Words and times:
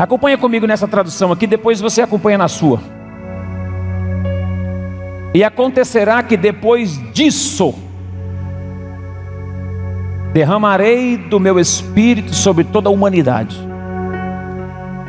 Acompanha 0.00 0.38
comigo 0.38 0.66
nessa 0.66 0.88
tradução 0.88 1.30
aqui, 1.30 1.46
depois 1.46 1.78
você 1.78 2.00
acompanha 2.00 2.38
na 2.38 2.48
sua. 2.48 2.80
E 5.34 5.44
acontecerá 5.44 6.22
que 6.22 6.38
depois 6.38 6.98
disso, 7.12 7.74
derramarei 10.32 11.18
do 11.18 11.38
meu 11.38 11.60
espírito 11.60 12.34
sobre 12.34 12.64
toda 12.64 12.88
a 12.88 12.92
humanidade. 12.92 13.54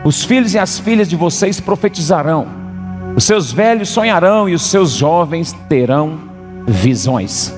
Os 0.04 0.26
filhos 0.26 0.54
e 0.56 0.60
as 0.60 0.78
filhas 0.78 1.08
de 1.08 1.16
vocês 1.16 1.62
profetizarão, 1.62 2.46
os 3.16 3.24
seus 3.24 3.50
velhos 3.50 3.88
sonharão 3.88 4.50
e 4.50 4.54
os 4.54 4.64
seus 4.64 4.92
jovens 4.92 5.54
terão 5.70 6.20
visões. 6.68 7.56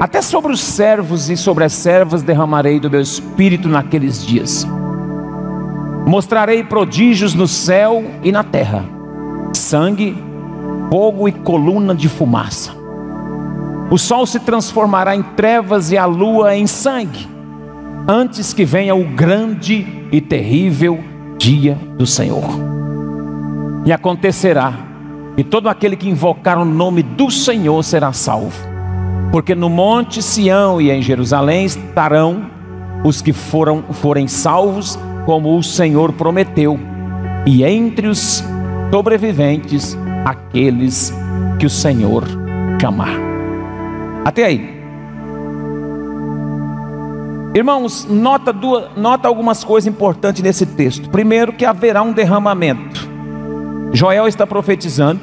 Até 0.00 0.20
sobre 0.22 0.52
os 0.52 0.60
servos 0.60 1.30
e 1.30 1.36
sobre 1.36 1.62
as 1.62 1.72
servas 1.72 2.24
derramarei 2.24 2.80
do 2.80 2.90
meu 2.90 3.00
espírito 3.00 3.68
naqueles 3.68 4.26
dias. 4.26 4.66
Mostrarei 6.08 6.64
prodígios 6.64 7.34
no 7.34 7.46
céu 7.46 8.02
e 8.22 8.32
na 8.32 8.42
terra: 8.42 8.82
sangue, 9.52 10.16
fogo 10.90 11.28
e 11.28 11.32
coluna 11.32 11.94
de 11.94 12.08
fumaça. 12.08 12.72
O 13.90 13.98
sol 13.98 14.24
se 14.24 14.40
transformará 14.40 15.14
em 15.14 15.22
trevas 15.22 15.92
e 15.92 15.98
a 15.98 16.06
lua 16.06 16.56
em 16.56 16.66
sangue, 16.66 17.28
antes 18.08 18.54
que 18.54 18.64
venha 18.64 18.94
o 18.94 19.04
grande 19.04 19.86
e 20.10 20.18
terrível 20.18 20.98
dia 21.36 21.78
do 21.98 22.06
Senhor. 22.06 22.48
E 23.84 23.92
acontecerá 23.92 24.72
que 25.36 25.44
todo 25.44 25.68
aquele 25.68 25.94
que 25.94 26.08
invocar 26.08 26.58
o 26.58 26.64
nome 26.64 27.02
do 27.02 27.30
Senhor 27.30 27.84
será 27.84 28.14
salvo, 28.14 28.66
porque 29.30 29.54
no 29.54 29.68
monte 29.68 30.22
Sião 30.22 30.80
e 30.80 30.90
em 30.90 31.02
Jerusalém 31.02 31.66
estarão 31.66 32.46
os 33.04 33.20
que 33.20 33.34
foram 33.34 33.82
forem 33.92 34.26
salvos, 34.26 34.98
como 35.28 35.58
o 35.58 35.62
Senhor 35.62 36.14
prometeu, 36.14 36.80
e 37.44 37.62
entre 37.62 38.06
os 38.06 38.42
sobreviventes 38.90 39.94
aqueles 40.24 41.12
que 41.58 41.66
o 41.66 41.70
Senhor 41.70 42.24
chamar. 42.80 43.12
Até 44.24 44.46
aí. 44.46 44.80
Irmãos, 47.54 48.06
nota, 48.08 48.54
duas, 48.54 48.96
nota 48.96 49.28
algumas 49.28 49.62
coisas 49.62 49.86
importantes 49.86 50.42
nesse 50.42 50.64
texto. 50.64 51.10
Primeiro, 51.10 51.52
que 51.52 51.66
haverá 51.66 52.00
um 52.00 52.14
derramamento. 52.14 53.06
Joel 53.92 54.28
está 54.28 54.46
profetizando, 54.46 55.20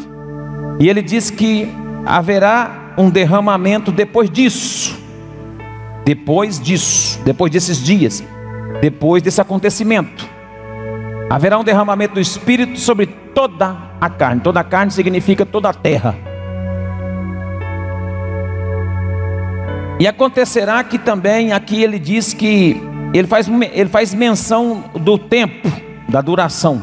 e 0.79 0.87
ele 0.87 1.01
diz 1.01 1.31
que 1.31 1.67
haverá 2.05 2.93
um 2.95 3.09
derramamento 3.09 3.91
depois 3.91 4.29
disso. 4.29 4.99
Depois 6.05 6.59
disso, 6.59 7.19
depois 7.25 7.51
desses 7.51 7.83
dias, 7.83 8.23
depois 8.81 9.21
desse 9.21 9.41
acontecimento. 9.41 10.27
Haverá 11.29 11.57
um 11.57 11.63
derramamento 11.63 12.15
do 12.15 12.19
Espírito 12.19 12.79
sobre 12.79 13.07
toda 13.07 13.75
a 13.99 14.09
carne. 14.09 14.41
Toda 14.41 14.59
a 14.59 14.63
carne 14.63 14.91
significa 14.91 15.45
toda 15.45 15.69
a 15.69 15.73
terra. 15.73 16.15
E 19.99 20.07
acontecerá 20.07 20.83
que 20.83 20.97
também 20.97 21.53
aqui 21.53 21.81
ele 21.81 21.97
diz 21.97 22.33
que 22.33 22.81
ele 23.13 23.27
faz, 23.27 23.47
ele 23.47 23.89
faz 23.89 24.13
menção 24.13 24.83
do 24.93 25.17
tempo, 25.17 25.71
da 26.09 26.21
duração 26.21 26.81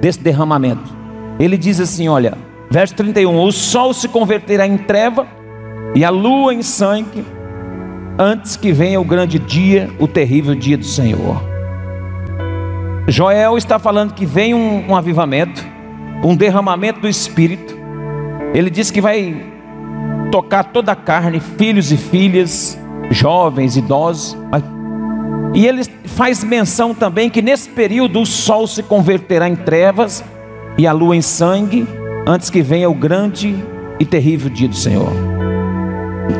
desse 0.00 0.20
derramamento. 0.20 0.96
Ele 1.38 1.56
diz 1.56 1.78
assim: 1.80 2.08
olha, 2.08 2.36
verso 2.70 2.94
31: 2.96 3.40
O 3.40 3.52
sol 3.52 3.94
se 3.94 4.08
converterá 4.08 4.66
em 4.66 4.76
treva 4.76 5.26
e 5.94 6.04
a 6.04 6.10
lua 6.10 6.52
em 6.52 6.62
sangue, 6.62 7.24
antes 8.18 8.56
que 8.56 8.72
venha 8.72 9.00
o 9.00 9.04
grande 9.04 9.38
dia, 9.38 9.88
o 9.98 10.08
terrível 10.08 10.54
dia 10.54 10.76
do 10.76 10.84
Senhor. 10.84 11.40
Joel 13.06 13.56
está 13.56 13.78
falando 13.78 14.12
que 14.12 14.26
vem 14.26 14.52
um, 14.52 14.90
um 14.90 14.96
avivamento, 14.96 15.64
um 16.24 16.34
derramamento 16.34 17.00
do 17.00 17.08
Espírito. 17.08 17.76
Ele 18.52 18.68
diz 18.68 18.90
que 18.90 19.00
vai 19.00 19.50
tocar 20.30 20.64
toda 20.64 20.92
a 20.92 20.96
carne, 20.96 21.40
filhos 21.40 21.92
e 21.92 21.96
filhas, 21.96 22.78
jovens, 23.10 23.76
idosos. 23.76 24.36
E 25.54 25.66
ele 25.66 25.84
faz 26.04 26.44
menção 26.44 26.94
também 26.94 27.30
que 27.30 27.40
nesse 27.40 27.68
período 27.68 28.20
o 28.20 28.26
sol 28.26 28.66
se 28.66 28.82
converterá 28.82 29.48
em 29.48 29.56
trevas 29.56 30.22
e 30.76 30.86
a 30.86 30.92
lua 30.92 31.16
em 31.16 31.22
sangue, 31.22 31.86
antes 32.26 32.50
que 32.50 32.60
venha 32.60 32.90
o 32.90 32.94
grande 32.94 33.56
e 33.98 34.04
terrível 34.04 34.50
dia 34.50 34.68
do 34.68 34.76
Senhor. 34.76 35.37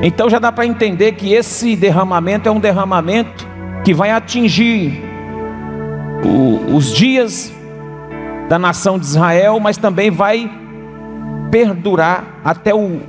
Então 0.02 0.28
já 0.28 0.38
dá 0.38 0.52
para 0.52 0.66
entender 0.66 1.12
que 1.12 1.32
esse 1.32 1.74
derramamento 1.74 2.48
é 2.48 2.52
um 2.52 2.60
derramamento 2.60 3.46
que 3.84 3.92
vai 3.92 4.10
atingir 4.10 5.02
o, 6.24 6.76
os 6.76 6.92
dias 6.92 7.52
da 8.48 8.58
nação 8.58 8.98
de 8.98 9.04
Israel, 9.04 9.60
mas 9.60 9.76
também 9.76 10.10
vai 10.10 10.50
perdurar 11.50 12.40
até 12.44 12.74
o, 12.74 13.00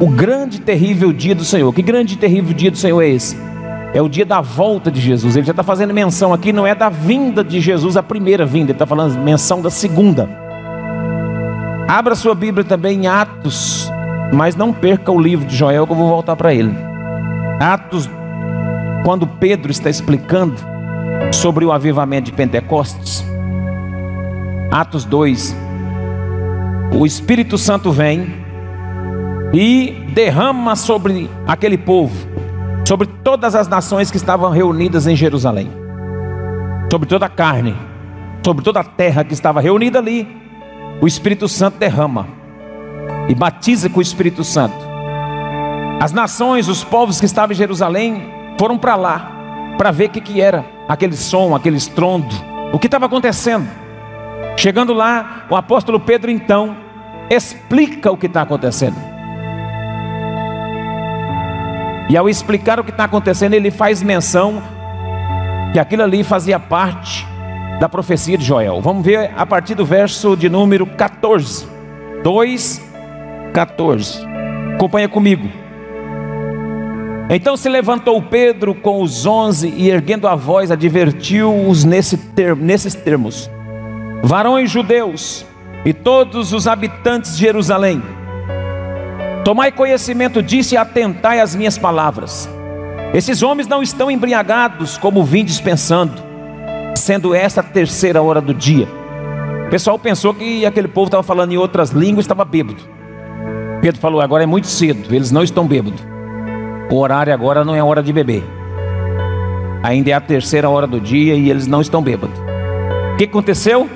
o 0.00 0.06
grande 0.08 0.58
e 0.58 0.60
terrível 0.60 1.12
dia 1.12 1.34
do 1.34 1.44
Senhor. 1.44 1.72
Que 1.72 1.82
grande 1.82 2.14
e 2.14 2.16
terrível 2.16 2.52
dia 2.54 2.70
do 2.70 2.76
Senhor 2.76 3.00
é 3.00 3.08
esse? 3.08 3.36
É 3.94 4.00
o 4.00 4.08
dia 4.08 4.24
da 4.24 4.40
volta 4.40 4.90
de 4.90 5.00
Jesus. 5.00 5.36
Ele 5.36 5.46
já 5.46 5.52
está 5.52 5.62
fazendo 5.62 5.92
menção 5.92 6.32
aqui, 6.32 6.52
não 6.52 6.66
é 6.66 6.74
da 6.74 6.88
vinda 6.88 7.44
de 7.44 7.60
Jesus, 7.60 7.96
a 7.96 8.02
primeira 8.02 8.44
vinda, 8.46 8.70
ele 8.70 8.72
está 8.72 8.86
falando 8.86 9.18
menção 9.18 9.60
da 9.60 9.70
segunda. 9.70 10.28
Abra 11.88 12.14
sua 12.14 12.34
Bíblia 12.34 12.64
também 12.64 13.00
em 13.00 13.06
Atos, 13.06 13.81
mas 14.32 14.56
não 14.56 14.72
perca 14.72 15.12
o 15.12 15.20
livro 15.20 15.46
de 15.46 15.54
Joel, 15.54 15.86
que 15.86 15.92
eu 15.92 15.96
vou 15.96 16.08
voltar 16.08 16.34
para 16.34 16.54
ele. 16.54 16.74
Atos, 17.60 18.08
quando 19.04 19.26
Pedro 19.26 19.70
está 19.70 19.90
explicando 19.90 20.54
sobre 21.30 21.64
o 21.64 21.70
avivamento 21.70 22.30
de 22.30 22.32
Pentecostes. 22.32 23.24
Atos 24.70 25.04
2. 25.04 25.54
O 26.98 27.04
Espírito 27.04 27.58
Santo 27.58 27.92
vem 27.92 28.42
e 29.52 30.06
derrama 30.14 30.74
sobre 30.76 31.28
aquele 31.46 31.76
povo, 31.76 32.14
sobre 32.86 33.06
todas 33.06 33.54
as 33.54 33.68
nações 33.68 34.10
que 34.10 34.16
estavam 34.16 34.50
reunidas 34.50 35.06
em 35.06 35.14
Jerusalém, 35.14 35.70
sobre 36.90 37.06
toda 37.06 37.26
a 37.26 37.28
carne, 37.28 37.76
sobre 38.44 38.64
toda 38.64 38.80
a 38.80 38.84
terra 38.84 39.24
que 39.24 39.34
estava 39.34 39.60
reunida 39.60 39.98
ali. 39.98 40.26
O 41.00 41.06
Espírito 41.06 41.48
Santo 41.48 41.78
derrama 41.78 42.41
e 43.32 43.34
batiza 43.34 43.88
com 43.88 43.98
o 43.98 44.02
Espírito 44.02 44.44
Santo. 44.44 44.76
As 45.98 46.12
nações, 46.12 46.68
os 46.68 46.84
povos 46.84 47.18
que 47.18 47.24
estavam 47.24 47.54
em 47.54 47.56
Jerusalém 47.56 48.30
foram 48.58 48.76
para 48.76 48.94
lá 48.94 49.74
para 49.78 49.90
ver 49.90 50.08
o 50.08 50.10
que, 50.10 50.20
que 50.20 50.38
era 50.38 50.66
aquele 50.86 51.16
som, 51.16 51.56
aquele 51.56 51.78
estrondo, 51.78 52.34
o 52.74 52.78
que 52.78 52.88
estava 52.88 53.06
acontecendo. 53.06 53.66
Chegando 54.54 54.92
lá, 54.92 55.46
o 55.48 55.56
apóstolo 55.56 55.98
Pedro 55.98 56.30
então 56.30 56.76
explica 57.30 58.12
o 58.12 58.18
que 58.18 58.26
está 58.26 58.42
acontecendo. 58.42 58.96
E 62.10 62.16
ao 62.18 62.28
explicar 62.28 62.78
o 62.78 62.84
que 62.84 62.90
está 62.90 63.04
acontecendo, 63.04 63.54
ele 63.54 63.70
faz 63.70 64.02
menção 64.02 64.62
que 65.72 65.78
aquilo 65.78 66.02
ali 66.02 66.22
fazia 66.22 66.60
parte 66.60 67.26
da 67.80 67.88
profecia 67.88 68.36
de 68.36 68.44
Joel. 68.44 68.82
Vamos 68.82 69.02
ver 69.02 69.32
a 69.34 69.46
partir 69.46 69.74
do 69.74 69.86
verso 69.86 70.36
de 70.36 70.50
número 70.50 70.84
14. 70.84 71.66
2, 72.22 72.91
14. 73.52 74.24
Acompanha 74.74 75.08
comigo. 75.08 75.48
Então 77.30 77.56
se 77.56 77.68
levantou 77.68 78.20
Pedro 78.20 78.74
com 78.74 79.02
os 79.02 79.24
onze 79.24 79.68
e, 79.68 79.88
erguendo 79.88 80.26
a 80.26 80.34
voz, 80.34 80.70
advertiu-os 80.70 81.84
nesse 81.84 82.16
ter, 82.16 82.56
nesses 82.56 82.94
termos: 82.94 83.50
Varões 84.22 84.70
judeus 84.70 85.46
e 85.84 85.92
todos 85.92 86.52
os 86.52 86.66
habitantes 86.66 87.36
de 87.36 87.40
Jerusalém, 87.40 88.02
tomai 89.44 89.72
conhecimento 89.72 90.42
disso 90.42 90.74
e 90.74 90.76
atentai 90.76 91.40
às 91.40 91.54
minhas 91.54 91.78
palavras. 91.78 92.48
Esses 93.14 93.42
homens 93.42 93.68
não 93.68 93.82
estão 93.82 94.10
embriagados 94.10 94.96
como 94.96 95.24
vim 95.24 95.44
dispensando, 95.44 96.22
sendo 96.96 97.34
esta 97.34 97.60
a 97.60 97.64
terceira 97.64 98.22
hora 98.22 98.40
do 98.40 98.54
dia. 98.54 98.88
O 99.66 99.70
pessoal 99.70 99.98
pensou 99.98 100.34
que 100.34 100.66
aquele 100.66 100.88
povo 100.88 101.06
estava 101.06 101.22
falando 101.22 101.52
em 101.52 101.56
outras 101.56 101.90
línguas, 101.90 102.24
estava 102.24 102.44
bêbado. 102.44 103.01
Pedro 103.82 104.00
falou: 104.00 104.20
agora 104.20 104.44
é 104.44 104.46
muito 104.46 104.68
cedo, 104.68 105.12
eles 105.12 105.32
não 105.32 105.42
estão 105.42 105.66
bêbados. 105.66 106.00
O 106.88 106.96
horário 106.96 107.34
agora 107.34 107.64
não 107.64 107.74
é 107.74 107.82
hora 107.82 108.00
de 108.00 108.12
beber. 108.12 108.44
Ainda 109.82 110.10
é 110.10 110.12
a 110.12 110.20
terceira 110.20 110.70
hora 110.70 110.86
do 110.86 111.00
dia 111.00 111.34
e 111.34 111.50
eles 111.50 111.66
não 111.66 111.80
estão 111.80 112.00
bêbados. 112.00 112.38
O 113.12 113.16
que 113.16 113.24
aconteceu? 113.24 113.90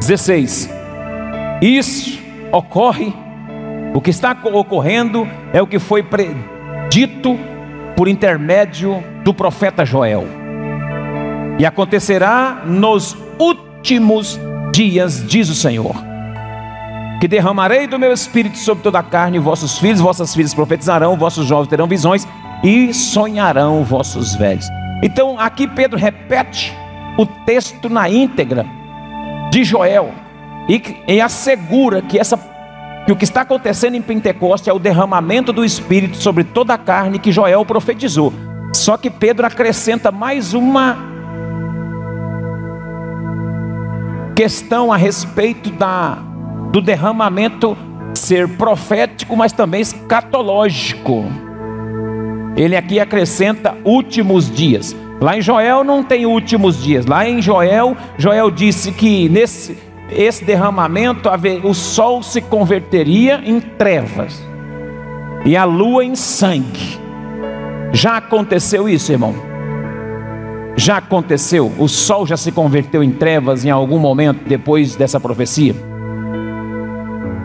16. 0.00 0.68
Isso 1.62 2.18
ocorre, 2.50 3.14
o 3.94 4.00
que 4.00 4.10
está 4.10 4.36
ocorrendo 4.52 5.28
é 5.52 5.62
o 5.62 5.66
que 5.66 5.78
foi 5.78 6.02
predito 6.02 7.38
por 7.96 8.08
intermédio 8.08 9.02
do 9.22 9.32
profeta 9.32 9.84
Joel. 9.84 10.26
E 11.56 11.64
acontecerá 11.64 12.62
nos 12.66 13.16
últimos 13.38 14.40
dias, 14.72 15.24
diz 15.24 15.48
o 15.48 15.54
Senhor 15.54 16.13
que 17.24 17.28
derramarei 17.28 17.86
do 17.86 17.98
meu 17.98 18.12
espírito 18.12 18.58
sobre 18.58 18.84
toda 18.84 18.98
a 18.98 19.02
carne, 19.02 19.38
vossos 19.38 19.78
filhos, 19.78 19.98
vossas 19.98 20.34
filhas 20.34 20.52
profetizarão, 20.52 21.16
vossos 21.16 21.46
jovens 21.46 21.68
terão 21.68 21.86
visões 21.86 22.28
e 22.62 22.92
sonharão 22.92 23.82
vossos 23.82 24.34
velhos. 24.34 24.66
Então 25.02 25.40
aqui 25.40 25.66
Pedro 25.66 25.98
repete 25.98 26.76
o 27.16 27.24
texto 27.24 27.88
na 27.88 28.10
íntegra 28.10 28.66
de 29.50 29.64
Joel 29.64 30.12
e, 30.68 30.82
e 31.08 31.18
assegura 31.18 32.02
que, 32.02 32.18
essa, 32.18 32.38
que 33.06 33.12
o 33.12 33.16
que 33.16 33.24
está 33.24 33.40
acontecendo 33.40 33.94
em 33.94 34.02
Pentecoste 34.02 34.68
é 34.68 34.72
o 34.74 34.78
derramamento 34.78 35.50
do 35.50 35.64
Espírito 35.64 36.18
sobre 36.18 36.44
toda 36.44 36.74
a 36.74 36.78
carne 36.78 37.18
que 37.18 37.32
Joel 37.32 37.64
profetizou. 37.64 38.34
Só 38.74 38.98
que 38.98 39.08
Pedro 39.08 39.46
acrescenta 39.46 40.12
mais 40.12 40.52
uma 40.52 40.98
questão 44.36 44.92
a 44.92 44.96
respeito 44.98 45.70
da, 45.70 46.18
do 46.74 46.80
derramamento 46.80 47.76
ser 48.14 48.48
profético, 48.56 49.36
mas 49.36 49.52
também 49.52 49.80
escatológico. 49.80 51.24
Ele 52.56 52.74
aqui 52.74 52.98
acrescenta 52.98 53.76
últimos 53.84 54.50
dias. 54.50 54.94
Lá 55.20 55.38
em 55.38 55.40
Joel 55.40 55.84
não 55.84 56.02
tem 56.02 56.26
últimos 56.26 56.82
dias. 56.82 57.06
Lá 57.06 57.28
em 57.28 57.40
Joel, 57.40 57.96
Joel 58.18 58.50
disse 58.50 58.90
que 58.90 59.28
nesse 59.28 59.78
esse 60.10 60.44
derramamento 60.44 61.28
o 61.62 61.72
sol 61.72 62.24
se 62.24 62.40
converteria 62.40 63.40
em 63.44 63.60
trevas 63.60 64.42
e 65.44 65.56
a 65.56 65.64
lua 65.64 66.04
em 66.04 66.16
sangue. 66.16 66.98
Já 67.92 68.16
aconteceu 68.16 68.88
isso, 68.88 69.12
irmão? 69.12 69.32
Já 70.76 70.96
aconteceu? 70.96 71.72
O 71.78 71.86
sol 71.86 72.26
já 72.26 72.36
se 72.36 72.50
converteu 72.50 73.00
em 73.00 73.12
trevas 73.12 73.64
em 73.64 73.70
algum 73.70 73.98
momento 73.98 74.40
depois 74.44 74.96
dessa 74.96 75.20
profecia? 75.20 75.93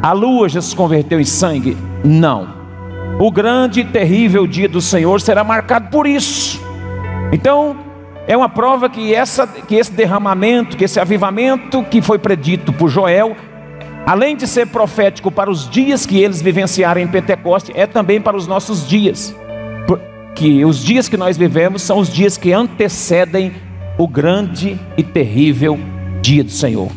A 0.02 0.14
lua 0.14 0.48
já 0.48 0.62
se 0.62 0.74
converteu 0.74 1.20
em 1.20 1.26
sangue? 1.26 1.76
Não. 2.06 2.48
O 3.20 3.30
grande 3.30 3.82
e 3.82 3.86
terrível 3.86 4.48
dia 4.48 4.70
do 4.70 4.80
Senhor 4.80 5.20
será 5.20 5.44
marcado 5.44 5.90
por 5.90 6.08
isso. 6.08 6.62
Então, 7.34 7.76
é 8.26 8.38
uma 8.38 8.48
prova 8.48 8.90
que, 8.90 9.14
essa, 9.14 9.46
que 9.46 9.76
esse 9.76 9.92
derramamento, 9.92 10.78
que 10.78 10.86
esse 10.86 11.02
avivamento 11.02 11.84
que 11.84 12.02
foi 12.02 12.18
predito 12.18 12.72
por 12.72 12.90
Joel, 12.90 13.36
além 14.06 14.38
de 14.38 14.48
ser 14.48 14.68
profético 14.68 15.30
para 15.30 15.52
os 15.52 15.70
dias 15.70 16.06
que 16.06 16.18
eles 16.18 16.42
vivenciaram 16.42 17.02
em 17.02 17.08
Pentecoste, 17.08 17.74
é 17.76 17.86
também 17.86 18.22
para 18.22 18.38
os 18.38 18.48
nossos 18.48 18.88
dias. 18.88 19.36
Que 20.34 20.64
os 20.64 20.82
dias 20.82 21.10
que 21.10 21.18
nós 21.18 21.36
vivemos 21.36 21.82
são 21.82 21.98
os 21.98 22.08
dias 22.08 22.38
que 22.38 22.54
antecedem 22.54 23.52
o 23.98 24.08
grande 24.08 24.80
e 24.96 25.04
terrível 25.04 25.78
dia 26.22 26.44
do 26.44 26.52
Senhor. 26.52 26.90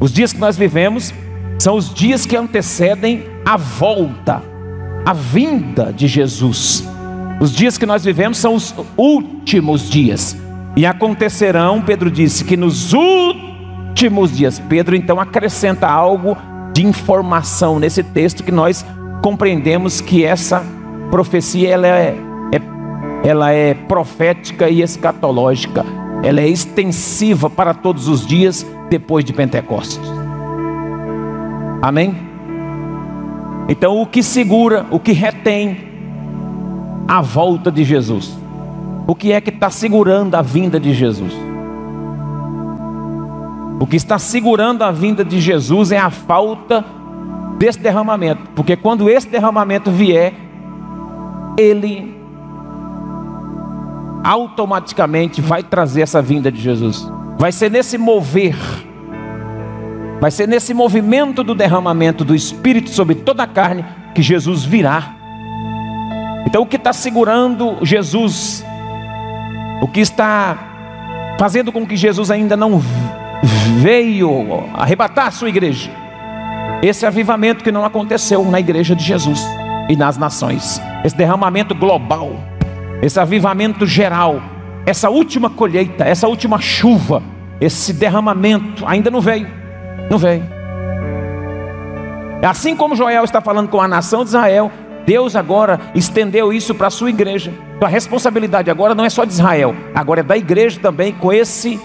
Os 0.00 0.12
dias 0.12 0.32
que 0.32 0.40
nós 0.40 0.56
vivemos 0.56 1.14
são 1.58 1.76
os 1.76 1.92
dias 1.92 2.24
que 2.24 2.36
antecedem 2.36 3.24
a 3.44 3.56
volta, 3.56 4.42
a 5.04 5.12
vinda 5.12 5.92
de 5.92 6.06
Jesus. 6.06 6.88
Os 7.40 7.52
dias 7.52 7.76
que 7.76 7.86
nós 7.86 8.04
vivemos 8.04 8.38
são 8.38 8.54
os 8.54 8.74
últimos 8.96 9.90
dias. 9.90 10.36
E 10.76 10.86
acontecerão, 10.86 11.82
Pedro 11.82 12.10
disse, 12.10 12.44
que 12.44 12.56
nos 12.56 12.92
últimos 12.92 14.36
dias, 14.36 14.60
Pedro 14.68 14.94
então 14.94 15.20
acrescenta 15.20 15.88
algo 15.88 16.36
de 16.72 16.86
informação 16.86 17.80
nesse 17.80 18.02
texto 18.02 18.44
que 18.44 18.52
nós 18.52 18.84
compreendemos 19.20 20.00
que 20.00 20.24
essa 20.24 20.64
profecia 21.10 21.70
ela 21.70 21.86
é, 21.88 22.16
é, 22.52 23.28
ela 23.28 23.50
é 23.50 23.74
profética 23.74 24.68
e 24.68 24.80
escatológica. 24.80 25.84
Ela 26.22 26.40
é 26.40 26.48
extensiva 26.48 27.50
para 27.50 27.74
todos 27.74 28.06
os 28.06 28.24
dias 28.24 28.64
depois 28.90 29.24
de 29.24 29.32
Pentecostes. 29.32 30.17
Amém? 31.80 32.16
Então, 33.68 34.00
o 34.00 34.06
que 34.06 34.22
segura, 34.22 34.86
o 34.90 34.98
que 34.98 35.12
retém 35.12 35.76
a 37.06 37.20
volta 37.20 37.70
de 37.70 37.84
Jesus? 37.84 38.36
O 39.06 39.14
que 39.14 39.32
é 39.32 39.40
que 39.40 39.50
está 39.50 39.70
segurando 39.70 40.34
a 40.34 40.42
vinda 40.42 40.78
de 40.78 40.92
Jesus? 40.92 41.32
O 43.80 43.86
que 43.86 43.96
está 43.96 44.18
segurando 44.18 44.82
a 44.82 44.90
vinda 44.90 45.24
de 45.24 45.40
Jesus 45.40 45.92
é 45.92 45.98
a 45.98 46.10
falta 46.10 46.84
desse 47.58 47.78
derramamento, 47.78 48.42
porque 48.54 48.76
quando 48.76 49.08
esse 49.08 49.28
derramamento 49.28 49.90
vier, 49.90 50.32
ele 51.56 52.16
automaticamente 54.22 55.40
vai 55.40 55.62
trazer 55.62 56.02
essa 56.02 56.20
vinda 56.20 56.50
de 56.50 56.60
Jesus. 56.60 57.10
Vai 57.38 57.52
ser 57.52 57.70
nesse 57.70 57.96
mover, 57.96 58.56
vai 60.20 60.30
ser 60.30 60.48
nesse 60.48 60.74
movimento 60.74 61.44
do 61.44 61.54
derramamento 61.54 62.24
do 62.24 62.34
Espírito 62.34 62.90
sobre 62.90 63.14
toda 63.14 63.44
a 63.44 63.46
carne 63.46 63.84
que 64.14 64.22
Jesus 64.22 64.64
virá. 64.64 65.14
Então, 66.46 66.62
o 66.62 66.66
que 66.66 66.76
está 66.76 66.92
segurando 66.92 67.78
Jesus, 67.82 68.64
o 69.80 69.86
que 69.86 70.00
está 70.00 71.36
fazendo 71.38 71.70
com 71.70 71.86
que 71.86 71.96
Jesus 71.96 72.30
ainda 72.30 72.56
não 72.56 72.82
veio 73.80 74.64
arrebatar 74.74 75.26
a 75.28 75.30
sua 75.30 75.48
igreja, 75.48 75.90
esse 76.82 77.06
avivamento 77.06 77.62
que 77.62 77.70
não 77.70 77.84
aconteceu 77.84 78.44
na 78.44 78.58
igreja 78.58 78.96
de 78.96 79.04
Jesus 79.04 79.46
e 79.88 79.96
nas 79.96 80.16
nações, 80.16 80.80
esse 81.04 81.16
derramamento 81.16 81.74
global, 81.74 82.32
esse 83.02 83.20
avivamento 83.20 83.86
geral, 83.86 84.42
essa 84.84 85.10
última 85.10 85.50
colheita, 85.50 86.04
essa 86.04 86.26
última 86.26 86.60
chuva, 86.60 87.22
esse 87.60 87.92
derramamento 87.92 88.84
ainda 88.86 89.10
não 89.10 89.20
veio, 89.20 89.48
não 90.10 90.18
veio. 90.18 90.44
Assim 92.42 92.76
como 92.76 92.94
Joel 92.94 93.24
está 93.24 93.40
falando 93.40 93.68
com 93.68 93.80
a 93.80 93.88
nação 93.88 94.22
de 94.22 94.28
Israel, 94.30 94.70
Deus 95.04 95.34
agora 95.34 95.80
estendeu 95.94 96.52
isso 96.52 96.74
para 96.74 96.86
a 96.86 96.90
sua 96.90 97.10
igreja. 97.10 97.52
Então 97.76 97.88
a 97.88 97.90
responsabilidade 97.90 98.70
agora 98.70 98.94
não 98.94 99.04
é 99.04 99.10
só 99.10 99.24
de 99.24 99.32
Israel, 99.32 99.74
agora 99.94 100.20
é 100.20 100.22
da 100.22 100.36
igreja 100.36 100.78
também 100.80 101.12
com 101.12 101.32
esse 101.32 101.80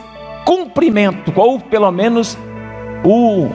cumprimento, 0.45 1.31
ou 1.35 1.59
pelo 1.59 1.91
menos 1.91 2.37
o 3.03 3.47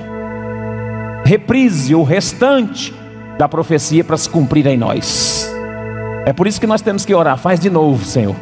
reprise, 1.24 1.94
o 1.94 2.02
restante 2.02 2.94
da 3.38 3.48
profecia 3.48 4.02
para 4.02 4.16
se 4.16 4.28
cumprir 4.28 4.66
em 4.66 4.76
nós. 4.76 5.48
É 6.24 6.32
por 6.32 6.46
isso 6.46 6.60
que 6.60 6.66
nós 6.66 6.80
temos 6.80 7.04
que 7.04 7.14
orar, 7.14 7.36
faz 7.36 7.60
de 7.60 7.70
novo, 7.70 8.04
Senhor. 8.04 8.34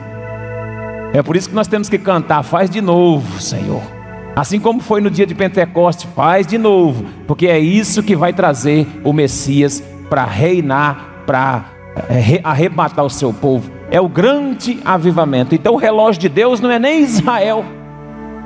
É 1.12 1.22
por 1.22 1.36
isso 1.36 1.48
que 1.48 1.54
nós 1.54 1.66
temos 1.66 1.88
que 1.88 1.98
cantar, 1.98 2.42
faz 2.42 2.70
de 2.70 2.80
novo, 2.80 3.40
Senhor. 3.40 3.95
Assim 4.36 4.60
como 4.60 4.80
foi 4.80 5.00
no 5.00 5.10
dia 5.10 5.26
de 5.26 5.34
Pentecoste, 5.34 6.06
faz 6.14 6.46
de 6.46 6.58
novo, 6.58 7.06
porque 7.26 7.46
é 7.46 7.58
isso 7.58 8.02
que 8.02 8.14
vai 8.14 8.34
trazer 8.34 8.86
o 9.02 9.10
Messias 9.10 9.82
para 10.10 10.26
reinar 10.26 11.24
para 11.26 11.64
é, 12.10 12.42
arrebatar 12.44 13.02
o 13.02 13.08
seu 13.08 13.32
povo. 13.32 13.72
É 13.90 13.98
o 13.98 14.10
grande 14.10 14.78
avivamento. 14.84 15.54
Então 15.54 15.72
o 15.72 15.78
relógio 15.78 16.20
de 16.20 16.28
Deus 16.28 16.60
não 16.60 16.70
é 16.70 16.78
nem 16.78 17.00
Israel. 17.00 17.64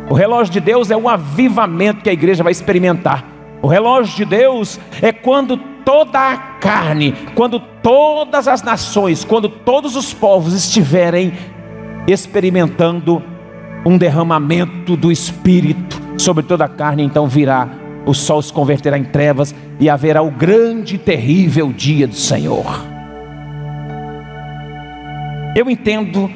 O 0.08 0.14
relógio 0.14 0.52
de 0.52 0.60
Deus 0.60 0.92
é 0.92 0.96
o 0.96 1.08
avivamento 1.08 2.02
que 2.02 2.10
a 2.10 2.12
igreja 2.12 2.44
vai 2.44 2.52
experimentar. 2.52 3.24
O 3.60 3.66
relógio 3.66 4.16
de 4.16 4.24
Deus 4.24 4.78
é 5.02 5.12
quando 5.12 5.56
toda 5.84 6.20
a 6.20 6.36
carne, 6.36 7.16
quando 7.34 7.58
todas 7.58 8.46
as 8.46 8.62
nações, 8.62 9.24
quando 9.24 9.48
todos 9.48 9.96
os 9.96 10.14
povos 10.14 10.54
estiverem 10.54 11.32
experimentando 12.06 13.22
um 13.84 13.96
derramamento 13.96 14.96
do 14.96 15.10
Espírito 15.10 16.00
sobre 16.18 16.42
toda 16.42 16.64
a 16.64 16.68
carne, 16.68 17.02
então 17.02 17.26
virá 17.26 17.68
o 18.06 18.14
sol 18.14 18.40
se 18.40 18.52
converterá 18.52 18.98
em 18.98 19.04
trevas 19.04 19.54
e 19.78 19.88
haverá 19.88 20.22
o 20.22 20.30
grande 20.30 20.96
e 20.96 20.98
terrível 20.98 21.72
dia 21.72 22.06
do 22.06 22.14
Senhor. 22.14 22.66
Eu 25.54 25.68
entendo 25.68 26.30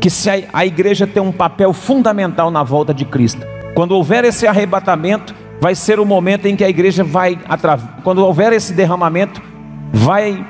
que 0.00 0.10
se 0.10 0.28
a, 0.52 0.66
igreja 0.66 1.06
tem 1.06 1.22
um 1.22 1.32
papel 1.32 1.72
fundamental 1.72 2.50
na 2.50 2.62
volta 2.62 2.92
de 2.92 3.04
Cristo. 3.04 3.46
Quando 3.74 3.92
houver 3.92 4.24
esse 4.24 4.46
arrebatamento, 4.46 5.34
vai 5.60 5.74
ser 5.74 6.00
o 6.00 6.06
momento 6.06 6.46
em 6.46 6.56
que 6.56 6.64
a 6.64 6.68
igreja 6.68 7.04
vai, 7.04 7.38
quando 8.02 8.24
houver 8.24 8.52
esse 8.52 8.72
derramamento, 8.72 9.40
vai 9.92 10.44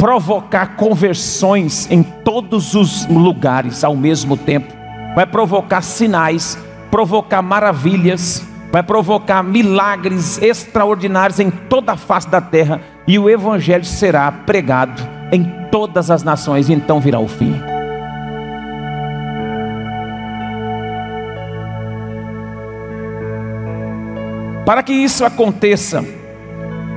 provocar 0.00 0.76
conversões 0.76 1.86
em 1.90 2.02
todos 2.02 2.74
os 2.74 3.06
lugares 3.06 3.84
ao 3.84 3.94
mesmo 3.94 4.34
tempo, 4.34 4.72
vai 5.14 5.26
provocar 5.26 5.82
sinais, 5.82 6.58
provocar 6.90 7.42
maravilhas, 7.42 8.42
vai 8.72 8.82
provocar 8.82 9.42
milagres 9.42 10.40
extraordinários 10.40 11.38
em 11.38 11.50
toda 11.50 11.92
a 11.92 11.96
face 11.98 12.30
da 12.30 12.40
terra, 12.40 12.80
e 13.06 13.18
o 13.18 13.28
Evangelho 13.28 13.84
será 13.84 14.32
pregado 14.32 15.06
em 15.30 15.44
todas 15.70 16.10
as 16.10 16.22
nações, 16.22 16.70
e 16.70 16.72
então 16.72 16.98
virá 16.98 17.20
o 17.20 17.28
fim. 17.28 17.60
Para 24.64 24.82
que 24.82 24.94
isso 24.94 25.26
aconteça 25.26 26.02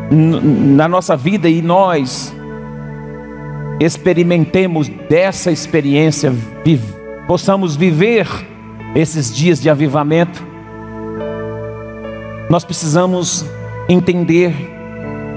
na 0.10 0.88
nossa 0.88 1.18
vida 1.18 1.50
e 1.50 1.62
nós 1.62 2.34
experimentemos 3.80 4.88
dessa 4.88 5.52
experiência, 5.52 6.34
possamos 7.28 7.76
viver 7.76 8.28
esses 8.96 9.34
dias 9.34 9.62
de 9.62 9.70
avivamento, 9.70 10.46
nós 12.50 12.64
precisamos 12.64 13.46
entender, 13.90 14.54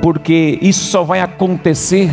porque 0.03 0.59
isso 0.61 0.85
só 0.91 1.03
vai 1.03 1.21
acontecer 1.21 2.11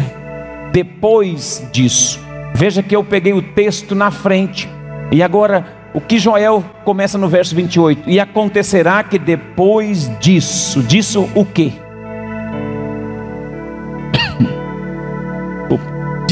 depois 0.71 1.67
disso. 1.71 2.19
Veja 2.53 2.81
que 2.81 2.95
eu 2.95 3.03
peguei 3.03 3.33
o 3.33 3.41
texto 3.41 3.93
na 3.95 4.11
frente, 4.11 4.69
e 5.11 5.21
agora 5.21 5.65
o 5.93 6.01
que 6.01 6.17
Joel 6.17 6.63
começa 6.83 7.17
no 7.17 7.27
verso 7.27 7.55
28. 7.55 8.09
E 8.09 8.19
acontecerá 8.19 9.03
que 9.03 9.19
depois 9.19 10.09
disso, 10.19 10.81
disso 10.81 11.29
o 11.35 11.45
quê? 11.45 11.73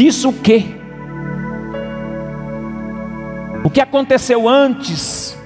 Disso 0.01 0.29
o 0.29 0.33
quê? 0.33 0.65
O 3.63 3.69
que 3.69 3.79
aconteceu 3.79 4.49
antes? 4.49 5.37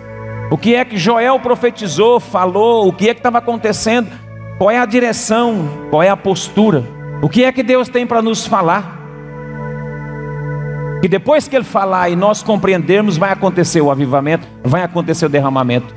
O 0.50 0.58
que 0.58 0.74
é 0.74 0.86
que 0.86 0.98
Joel 0.98 1.38
profetizou, 1.42 2.22
falou? 2.22 2.88
O 2.88 2.94
que 2.94 3.10
é 3.10 3.14
que 3.14 3.20
estava 3.20 3.40
acontecendo? 3.40 4.10
Qual 4.58 4.72
é 4.72 4.80
a 4.80 4.86
direção? 4.86 5.68
Qual 5.90 6.02
é 6.02 6.08
a 6.08 6.16
postura? 6.16 6.86
O 7.22 7.28
que 7.28 7.44
é 7.44 7.52
que 7.52 7.62
Deus 7.62 7.90
tem 7.90 8.08
para 8.08 8.22
nos 8.22 8.48
falar? 8.48 8.98
Que 11.02 11.10
depois 11.10 11.50
que 11.50 11.56
Ele 11.58 11.66
falar 11.66 12.10
e 12.10 12.16
nós 12.16 12.42
compreendermos, 12.42 13.18
vai 13.18 13.34
acontecer 13.34 13.82
o 13.82 13.92
avivamento, 13.92 14.48
vai 14.64 14.84
acontecer 14.84 15.26
o 15.26 15.30
derramamento. 15.30 15.94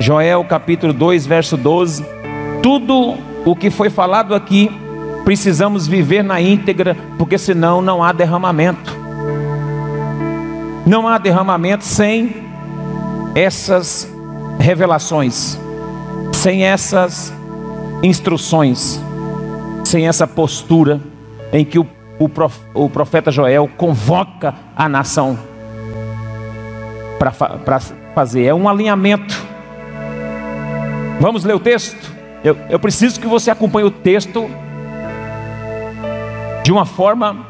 Joel 0.00 0.42
capítulo 0.46 0.92
2, 0.92 1.24
verso 1.26 1.56
12. 1.56 2.04
Tudo 2.60 3.14
o 3.44 3.54
que 3.54 3.70
foi 3.70 3.88
falado 3.88 4.34
aqui, 4.34 4.68
precisamos 5.24 5.86
viver 5.86 6.22
na 6.22 6.40
íntegra, 6.40 6.96
porque 7.18 7.38
senão 7.38 7.80
não 7.80 8.02
há 8.02 8.12
derramamento. 8.12 8.92
Não 10.86 11.08
há 11.08 11.16
derramamento 11.16 11.84
sem 11.84 12.44
essas 13.34 14.12
revelações, 14.58 15.58
sem 16.32 16.64
essas 16.64 17.32
instruções, 18.02 19.00
sem 19.84 20.06
essa 20.06 20.26
postura 20.26 21.00
em 21.52 21.64
que 21.64 21.78
o, 21.78 21.86
o 22.74 22.88
profeta 22.90 23.30
Joel 23.30 23.68
convoca 23.76 24.54
a 24.76 24.88
nação 24.88 25.38
para 27.18 27.80
fazer. 28.14 28.44
É 28.44 28.54
um 28.54 28.68
alinhamento. 28.68 29.34
Vamos 31.18 31.44
ler 31.44 31.54
o 31.54 31.60
texto? 31.60 32.12
Eu, 32.42 32.56
eu 32.68 32.78
preciso 32.78 33.18
que 33.18 33.26
você 33.26 33.50
acompanhe 33.50 33.86
o 33.86 33.90
texto 33.90 34.50
de 36.64 36.72
uma 36.72 36.86
forma 36.86 37.46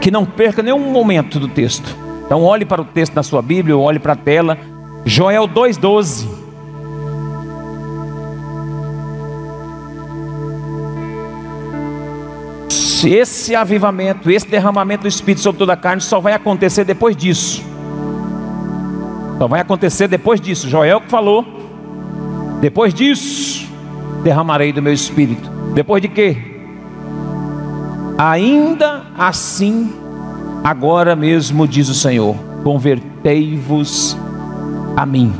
que 0.00 0.10
não 0.10 0.24
perca 0.24 0.62
nenhum 0.62 0.90
momento 0.90 1.38
do 1.38 1.46
texto. 1.46 1.94
Então 2.24 2.42
olhe 2.42 2.64
para 2.64 2.80
o 2.80 2.84
texto 2.86 3.12
da 3.12 3.22
sua 3.22 3.42
Bíblia, 3.42 3.76
olhe 3.76 3.98
para 3.98 4.14
a 4.14 4.16
tela. 4.16 4.56
Joel 5.04 5.46
2,12. 5.46 6.26
Esse 13.04 13.54
avivamento, 13.54 14.30
esse 14.30 14.46
derramamento 14.46 15.02
do 15.02 15.08
Espírito 15.08 15.42
sobre 15.42 15.58
toda 15.58 15.74
a 15.74 15.76
carne 15.76 16.00
só 16.00 16.18
vai 16.18 16.32
acontecer 16.32 16.84
depois 16.84 17.14
disso. 17.14 17.62
Só 19.36 19.46
vai 19.46 19.60
acontecer 19.60 20.08
depois 20.08 20.40
disso. 20.40 20.66
Joel 20.66 21.02
que 21.02 21.10
falou. 21.10 21.61
Depois 22.62 22.94
disso, 22.94 23.68
derramarei 24.22 24.72
do 24.72 24.80
meu 24.80 24.92
espírito. 24.92 25.50
Depois 25.74 26.00
de 26.00 26.06
quê? 26.06 26.36
Ainda 28.16 29.02
assim, 29.18 29.92
agora 30.62 31.16
mesmo 31.16 31.66
diz 31.66 31.88
o 31.88 31.94
Senhor: 31.94 32.36
convertei-vos 32.62 34.16
a 34.96 35.04
mim 35.04 35.34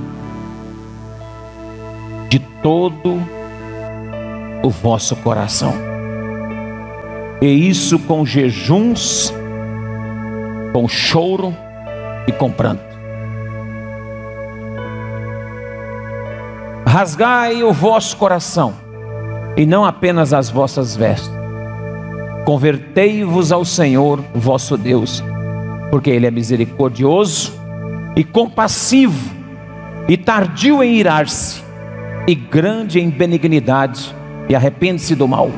de 2.28 2.40
todo 2.60 3.22
o 4.64 4.68
vosso 4.68 5.14
coração, 5.14 5.74
e 7.40 7.46
isso 7.46 8.00
com 8.00 8.26
jejuns, 8.26 9.32
com 10.72 10.88
choro 10.88 11.54
e 12.26 12.32
com 12.32 12.50
pranto. 12.50 12.91
Rasgai 16.92 17.62
o 17.62 17.72
vosso 17.72 18.14
coração, 18.18 18.74
e 19.56 19.64
não 19.64 19.82
apenas 19.82 20.34
as 20.34 20.50
vossas 20.50 20.94
vestes 20.94 21.32
Convertei-vos 22.44 23.50
ao 23.50 23.64
Senhor 23.64 24.22
vosso 24.34 24.76
Deus, 24.76 25.24
porque 25.90 26.10
Ele 26.10 26.26
é 26.26 26.30
misericordioso 26.30 27.58
e 28.14 28.22
compassivo, 28.22 29.34
e 30.06 30.18
tardio 30.18 30.84
em 30.84 30.96
irar-se, 30.96 31.62
e 32.28 32.34
grande 32.34 33.00
em 33.00 33.08
benignidade, 33.08 34.14
e 34.46 34.54
arrepende-se 34.54 35.14
do 35.14 35.26
mal. 35.26 35.48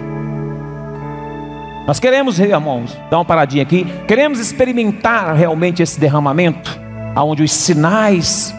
Nós 1.85 1.99
queremos, 1.99 2.39
irmãos, 2.39 2.97
dar 3.11 3.19
uma 3.19 3.25
paradinha 3.25 3.65
aqui, 3.65 3.85
queremos 4.07 4.39
experimentar 4.39 5.35
realmente 5.35 5.83
esse 5.83 5.99
derramamento, 5.99 6.81
aonde 7.13 7.43
os 7.43 7.51
sinais, 7.51 8.55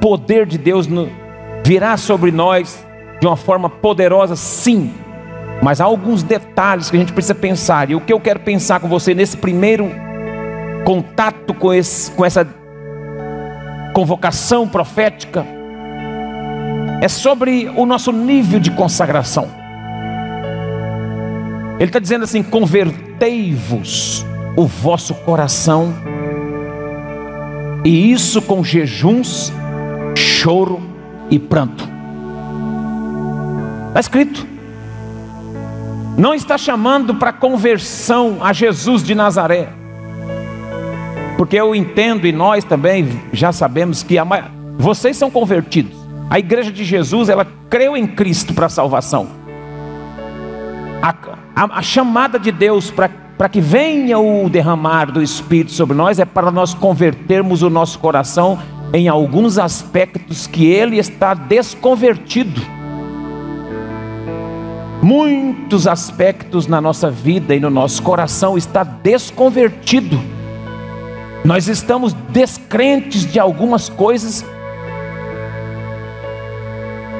poder 0.00 0.46
de 0.46 0.56
Deus 0.56 0.86
virá 1.66 1.96
sobre 1.96 2.30
nós 2.30 2.86
de 3.20 3.26
uma 3.26 3.36
forma 3.36 3.68
poderosa, 3.68 4.36
sim, 4.36 4.94
mas 5.60 5.80
há 5.80 5.84
alguns 5.84 6.22
detalhes 6.22 6.88
que 6.88 6.96
a 6.96 7.00
gente 7.00 7.12
precisa 7.12 7.34
pensar. 7.34 7.90
E 7.90 7.96
o 7.96 8.00
que 8.00 8.12
eu 8.12 8.20
quero 8.20 8.38
pensar 8.38 8.78
com 8.78 8.88
você 8.88 9.14
nesse 9.14 9.36
primeiro 9.36 9.90
contato 10.84 11.52
com, 11.52 11.74
esse, 11.74 12.12
com 12.12 12.24
essa 12.24 12.46
convocação 13.92 14.68
profética 14.68 15.44
é 17.00 17.08
sobre 17.08 17.68
o 17.74 17.84
nosso 17.84 18.12
nível 18.12 18.60
de 18.60 18.70
consagração. 18.70 19.48
Ele 21.80 21.88
está 21.88 21.98
dizendo 21.98 22.22
assim: 22.22 22.44
convertei-vos 22.44 24.24
o 24.54 24.66
vosso 24.66 25.14
coração, 25.14 25.92
e 27.84 28.12
isso 28.12 28.40
com 28.40 28.62
jejuns, 28.62 29.52
choro 30.16 30.85
e 31.30 31.38
pranto. 31.38 31.88
Está 33.88 34.00
escrito 34.00 34.56
não 36.16 36.32
está 36.32 36.56
chamando 36.56 37.14
para 37.14 37.30
conversão 37.30 38.38
a 38.40 38.52
Jesus 38.52 39.02
de 39.02 39.14
Nazaré. 39.14 39.68
Porque 41.36 41.56
eu 41.56 41.74
entendo 41.74 42.26
e 42.26 42.32
nós 42.32 42.64
também 42.64 43.20
já 43.32 43.52
sabemos 43.52 44.02
que 44.02 44.18
a, 44.18 44.24
vocês 44.78 45.16
são 45.16 45.30
convertidos. 45.30 45.94
A 46.30 46.38
igreja 46.38 46.72
de 46.72 46.84
Jesus, 46.84 47.28
ela 47.28 47.46
creu 47.68 47.94
em 47.96 48.06
Cristo 48.06 48.54
para 48.54 48.66
a 48.66 48.70
salvação. 48.70 49.28
A, 51.02 51.14
a, 51.54 51.78
a 51.78 51.82
chamada 51.82 52.38
de 52.38 52.50
Deus 52.50 52.90
para 52.90 53.48
que 53.50 53.60
venha 53.60 54.18
o 54.18 54.48
derramar 54.48 55.12
do 55.12 55.22
Espírito 55.22 55.72
sobre 55.72 55.94
nós 55.94 56.18
é 56.18 56.24
para 56.24 56.50
nós 56.50 56.72
convertermos 56.72 57.62
o 57.62 57.68
nosso 57.68 57.98
coração 57.98 58.58
em 58.92 59.08
alguns 59.08 59.58
aspectos 59.58 60.46
que 60.46 60.66
ele 60.66 60.98
está 60.98 61.34
desconvertido 61.34 62.76
muitos 65.06 65.86
aspectos 65.86 66.66
na 66.66 66.80
nossa 66.80 67.08
vida 67.08 67.54
e 67.54 67.60
no 67.60 67.70
nosso 67.70 68.02
coração 68.02 68.58
está 68.58 68.82
desconvertido. 68.82 70.20
Nós 71.44 71.68
estamos 71.68 72.12
descrentes 72.30 73.24
de 73.24 73.38
algumas 73.38 73.88
coisas. 73.88 74.44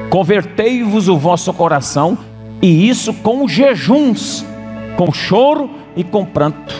Convertei-vos 0.09 1.07
o 1.07 1.17
vosso 1.17 1.53
coração, 1.53 2.17
e 2.61 2.89
isso 2.89 3.13
com 3.13 3.47
jejuns, 3.47 4.45
com 4.97 5.13
choro 5.13 5.69
e 5.95 6.03
com 6.03 6.25
pranto. 6.25 6.75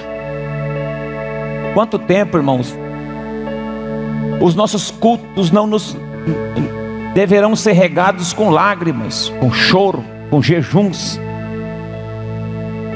Quanto 1.74 1.98
tempo, 1.98 2.36
irmãos? 2.36 2.76
Os 4.42 4.56
nossos 4.56 4.92
cultos 4.92 5.52
não 5.52 5.66
nos 5.66 5.96
deverão 7.14 7.56
ser 7.56 7.74
regados 7.74 8.34
com 8.34 8.50
lágrimas, 8.50 9.30
com 9.40 9.52
choro 9.52 10.04
com 10.30 10.42
jejuns. 10.42 11.20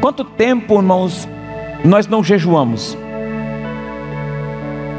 Quanto 0.02 0.24
tempo, 0.24 0.76
irmãos, 0.76 1.28
nós 1.84 2.08
não 2.08 2.24
jejuamos? 2.24 2.98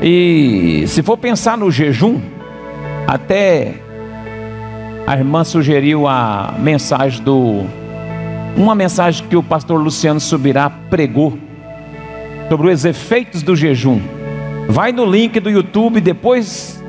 E 0.02 0.84
se 0.86 1.02
for 1.02 1.16
pensar 1.16 1.56
no 1.56 1.70
jejum, 1.70 2.20
até 3.06 3.74
a 5.06 5.16
irmã 5.16 5.44
sugeriu 5.44 6.06
a 6.06 6.54
mensagem 6.58 7.22
do 7.22 7.64
uma 8.56 8.74
mensagem 8.74 9.26
que 9.28 9.36
o 9.36 9.42
pastor 9.42 9.80
Luciano 9.80 10.20
Subirá 10.20 10.68
pregou 10.68 11.38
sobre 12.50 12.70
os 12.70 12.84
efeitos 12.84 13.42
do 13.42 13.56
jejum. 13.56 14.00
Vai 14.68 14.92
no 14.92 15.04
link 15.04 15.38
do 15.40 15.50
YouTube 15.50 16.00
depois 16.00 16.82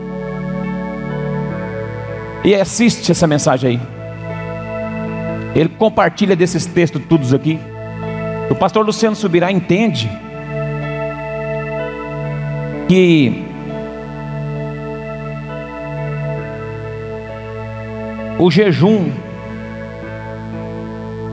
e 2.43 2.53
assiste 2.53 3.11
essa 3.11 3.25
mensagem 3.25 3.71
aí. 3.71 3.81
Ele 5.55 5.69
compartilha 5.69 6.35
desses 6.35 6.65
textos 6.65 7.01
todos 7.07 7.33
aqui. 7.33 7.59
O 8.49 8.55
pastor 8.55 8.85
Luciano 8.85 9.15
Subirá 9.15 9.51
entende 9.51 10.09
que 12.87 13.45
o 18.37 18.51
jejum 18.51 19.09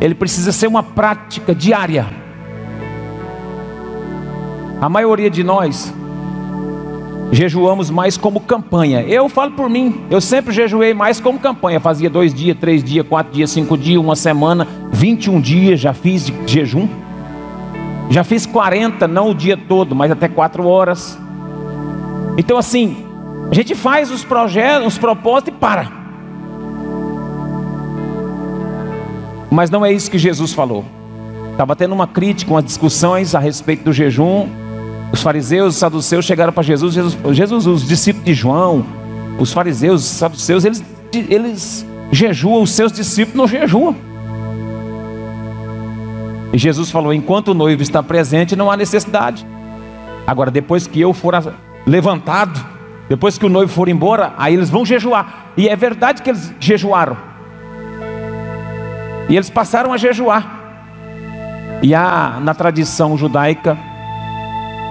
ele 0.01 0.15
precisa 0.15 0.53
ser 0.53 0.67
uma 0.67 0.83
prática 0.83 1.55
diária. 1.55 2.07
A 4.81 4.89
maioria 4.89 5.29
de 5.29 5.43
nós 5.43 5.93
jejuamos 7.33 7.91
mais 7.91 8.17
como 8.17 8.41
campanha. 8.41 9.03
Eu 9.03 9.29
falo 9.29 9.53
por 9.53 9.69
mim, 9.69 10.03
eu 10.11 10.21
sempre 10.21 10.53
jejuei 10.53 10.93
mais 10.93 11.21
como 11.21 11.39
campanha. 11.39 11.81
Fazia 11.81 12.11
dois 12.11 12.35
dias, 12.35 12.57
três 12.59 12.83
dias, 12.83 13.07
quatro 13.07 13.33
dias, 13.33 13.51
cinco 13.51 13.77
dias, 13.77 14.01
uma 14.01 14.17
semana, 14.17 14.67
21 14.93 15.41
dias 15.41 15.81
já 15.81 15.93
fiz 15.93 16.27
de 16.27 16.35
jejum. 16.47 16.89
Já 18.11 18.25
fiz 18.25 18.45
40, 18.45 19.07
não 19.07 19.31
o 19.31 19.35
dia 19.35 19.57
todo, 19.57 19.95
mas 19.95 20.11
até 20.11 20.29
quatro 20.29 20.67
horas. 20.67 21.19
Então 22.37 22.59
assim, 22.59 23.07
a 23.51 23.55
gente 23.55 23.75
faz 23.75 24.11
os 24.11 24.25
projetos, 24.25 24.87
os 24.87 24.99
propósitos 24.99 25.55
e 25.55 25.59
para. 25.59 26.01
Mas 29.51 29.71
não 29.71 29.85
é 29.85 29.93
isso 29.93 30.11
que 30.11 30.19
Jesus 30.19 30.53
falou. 30.53 30.85
Estava 31.53 31.75
tendo 31.77 31.93
uma 31.93 32.07
crítica, 32.07 32.53
umas 32.53 32.65
discussões 32.65 33.35
a 33.35 33.39
respeito 33.39 33.85
do 33.85 33.93
jejum. 33.93 34.49
Os 35.13 35.23
fariseus, 35.23 35.75
os 35.75 35.81
saduceus 35.81 36.25
chegaram 36.25 36.53
para 36.53 36.63
Jesus, 36.63 36.95
Jesus, 36.95 37.19
Jesus, 37.37 37.67
os 37.67 37.87
discípulos 37.87 38.25
de 38.25 38.35
João, 38.35 38.85
os 39.39 39.53
fariseus, 39.53 40.03
os 40.03 40.09
saduceus, 40.09 40.65
eles, 40.65 40.85
eles 41.13 41.87
jejuam, 42.13 42.63
os 42.63 42.71
seus 42.71 42.93
discípulos 42.93 43.37
não 43.37 43.49
jejuam. 43.49 43.97
E 46.53 46.59
Jesus 46.59 46.91
falou: 46.91 47.13
enquanto 47.13 47.49
o 47.49 47.55
noivo 47.55 47.83
está 47.83 48.03
presente, 48.03 48.57
não 48.57 48.71
há 48.71 48.77
necessidade. 48.77 49.47
Agora, 50.27 50.51
depois 50.51 50.87
que 50.87 51.01
eu 51.01 51.13
for 51.13 51.35
levantado, 51.87 52.65
depois 53.09 53.37
que 53.37 53.47
o 53.47 53.49
noivo 53.49 53.73
for 53.73 53.89
embora, 53.89 54.35
aí 54.37 54.55
eles 54.55 54.71
vão 54.71 54.85
jejuar. 54.85 55.53
E 55.57 55.69
é 55.69 55.75
verdade 55.75 56.23
que 56.23 56.31
eles 56.31 56.55
jejuaram. 56.61 57.17
E 59.29 59.37
eles 59.37 59.51
passaram 59.51 59.93
a 59.93 59.97
jejuar. 59.97 60.59
E 61.83 61.95
há 61.95 62.39
na 62.41 62.55
tradição 62.55 63.17
judaica 63.17 63.77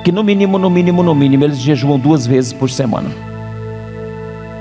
que 0.03 0.11
no 0.11 0.23
mínimo, 0.23 0.57
no 0.57 0.69
mínimo, 0.69 1.03
no 1.03 1.13
mínimo, 1.13 1.43
eles 1.43 1.59
jejuam 1.59 1.99
duas 1.99 2.25
vezes 2.25 2.53
por 2.53 2.69
semana. 2.69 3.09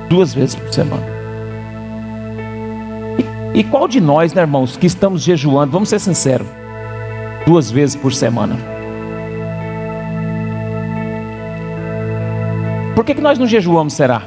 Duas 0.09 0.35
vezes 0.35 0.55
por 0.55 0.73
semana. 0.73 1.03
E, 3.55 3.61
e 3.61 3.65
qual 3.65 3.87
de 3.87 4.01
nós, 4.01 4.33
né, 4.33 4.43
irmãos, 4.43 4.77
que 4.77 4.87
estamos 4.87 5.23
jejuando, 5.23 5.73
vamos 5.73 5.89
ser 5.89 6.01
sinceros, 6.01 6.47
duas 7.47 7.71
vezes 7.71 7.95
por 7.95 8.13
semana? 8.13 8.57
Por 12.95 13.05
que, 13.05 13.15
que 13.15 13.21
nós 13.21 13.39
não 13.39 13.47
jejuamos, 13.47 13.93
será? 13.93 14.23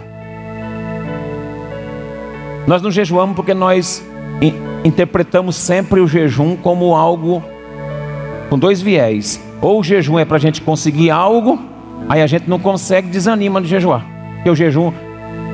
Nós 2.66 2.82
não 2.82 2.90
jejuamos 2.90 3.36
porque 3.36 3.54
nós 3.54 4.02
interpretamos 4.84 5.56
sempre 5.56 6.00
o 6.00 6.08
jejum 6.08 6.56
como 6.56 6.96
algo 6.96 7.44
com 8.50 8.58
dois 8.58 8.82
viés. 8.82 9.42
Ou 9.62 9.80
o 9.80 9.84
jejum 9.84 10.18
é 10.18 10.26
para 10.26 10.38
a 10.38 10.40
gente 10.40 10.62
conseguir 10.62 11.12
algo, 11.12 11.60
aí 12.10 12.22
a 12.22 12.28
gente 12.28 12.50
não 12.50 12.58
consegue, 12.58 13.08
desanima 13.08 13.62
de 13.62 13.68
jejuar. 13.68 14.04
Porque 14.36 14.50
o 14.50 14.56
jejum, 14.56 14.92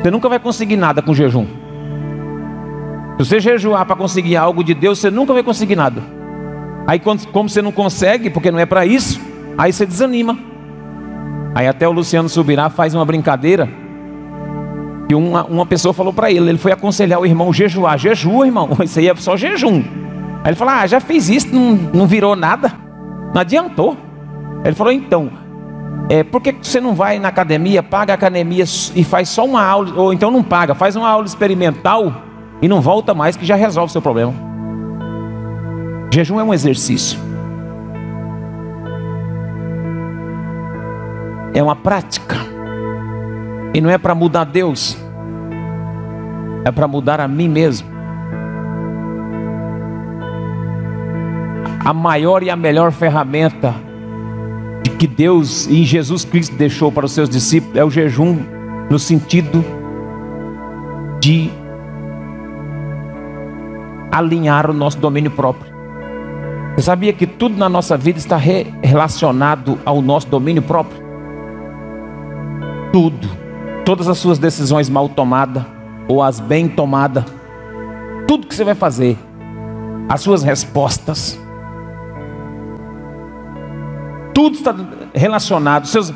você 0.02 0.10
nunca 0.10 0.30
vai 0.30 0.40
conseguir 0.40 0.78
nada 0.78 1.02
com 1.02 1.14
jejum. 1.14 1.46
Se 3.18 3.26
você 3.26 3.40
jejuar 3.40 3.86
para 3.86 3.96
conseguir 3.96 4.38
algo 4.38 4.64
de 4.64 4.74
Deus, 4.74 5.00
você 5.00 5.10
nunca 5.10 5.34
vai 5.34 5.44
conseguir 5.44 5.76
nada. 5.76 6.02
Aí, 6.86 7.00
como 7.00 7.50
você 7.50 7.62
não 7.62 7.72
consegue, 7.72 8.30
porque 8.30 8.50
não 8.50 8.60
é 8.60 8.66
para 8.66 8.86
isso, 8.86 9.20
aí 9.58 9.74
você 9.74 9.86
desanima. 9.86 10.38
Aí 11.54 11.68
até 11.68 11.88
o 11.88 11.92
Luciano 11.92 12.30
Subirá 12.30 12.70
faz 12.70 12.94
uma 12.94 13.04
brincadeira 13.04 13.68
e 15.10 15.16
uma, 15.16 15.44
uma 15.46 15.66
pessoa 15.66 15.94
falou 15.94 16.14
para 16.14 16.30
ele, 16.32 16.50
ele 16.50 16.58
foi 16.58 16.72
aconselhar 16.72 17.20
o 17.20 17.26
irmão 17.26 17.52
jejuar. 17.52 17.98
Jejua, 17.98 18.46
irmão, 18.46 18.70
isso 18.84 19.00
aí 19.00 19.10
é 19.10 19.16
só 19.16 19.36
jejum. 19.36 19.84
Aí 20.44 20.52
ele 20.52 20.56
falou, 20.56 20.74
ah, 20.76 20.88
já 20.88 21.00
fiz 21.00 21.28
isso, 21.30 21.54
não, 21.54 21.74
não 21.94 22.08
virou 22.08 22.36
nada. 22.36 22.87
Não 23.34 23.42
adiantou. 23.42 23.98
Ele 24.64 24.76
falou, 24.76 24.92
então, 24.92 25.30
é, 26.10 26.24
por 26.24 26.42
que 26.42 26.54
você 26.54 26.80
não 26.80 26.96
vai 26.96 27.20
na 27.20 27.28
academia, 27.28 27.84
paga 27.84 28.14
a 28.14 28.16
academia 28.16 28.64
e 28.96 29.04
faz 29.04 29.30
só 29.30 29.46
uma 29.46 29.62
aula, 29.62 29.94
ou 29.96 30.14
então 30.14 30.32
não 30.32 30.42
paga, 30.42 30.74
faz 30.74 30.96
uma 30.96 31.08
aula 31.08 31.26
experimental 31.26 32.22
e 32.62 32.68
não 32.68 32.82
volta 32.82 33.14
mais 33.14 33.36
que 33.36 33.46
já 33.46 33.56
resolve 33.56 33.90
o 33.90 33.92
seu 33.92 34.02
problema. 34.02 34.34
Jejum 36.14 36.40
é 36.40 36.44
um 36.44 36.54
exercício. 36.54 37.20
É 41.54 41.62
uma 41.62 41.76
prática. 41.76 42.38
E 43.74 43.82
não 43.82 43.90
é 43.90 43.98
para 43.98 44.16
mudar 44.16 44.46
Deus, 44.46 44.98
é 46.64 46.72
para 46.72 46.88
mudar 46.88 47.20
a 47.20 47.28
mim 47.28 47.50
mesmo. 47.50 47.97
A 51.88 51.94
maior 51.94 52.44
e 52.44 52.50
a 52.50 52.56
melhor 52.58 52.92
ferramenta 52.92 53.74
que 55.00 55.08
Deus 55.08 55.68
e 55.68 55.86
Jesus 55.86 56.26
Cristo 56.26 56.56
deixou 56.58 56.92
para 56.92 57.06
os 57.06 57.14
seus 57.14 57.30
discípulos 57.30 57.78
é 57.78 57.86
o 57.86 57.90
jejum, 57.90 58.38
no 58.90 59.00
sentido 59.00 59.64
de 61.22 61.50
alinhar 64.12 64.70
o 64.70 64.74
nosso 64.74 64.98
domínio 64.98 65.32
próprio. 65.32 65.72
Você 66.76 66.84
sabia 66.84 67.14
que 67.14 67.26
tudo 67.26 67.56
na 67.56 67.70
nossa 67.70 67.96
vida 67.96 68.20
está 68.20 68.36
relacionado 68.36 69.80
ao 69.86 70.02
nosso 70.02 70.28
domínio 70.28 70.64
próprio? 70.64 71.02
Tudo 72.92 73.48
todas 73.88 74.10
as 74.10 74.18
suas 74.18 74.38
decisões 74.38 74.90
mal 74.90 75.08
tomadas 75.08 75.64
ou 76.10 76.22
as 76.22 76.42
bem 76.42 76.68
tomadas, 76.68 77.24
tudo 78.28 78.46
que 78.46 78.54
você 78.54 78.66
vai 78.66 78.76
fazer, 78.76 79.18
as 80.10 80.20
suas 80.20 80.44
respostas, 80.44 81.40
tudo 84.38 84.54
está 84.56 84.76
relacionado, 85.16 85.86
os 85.86 85.90
seus, 85.90 86.14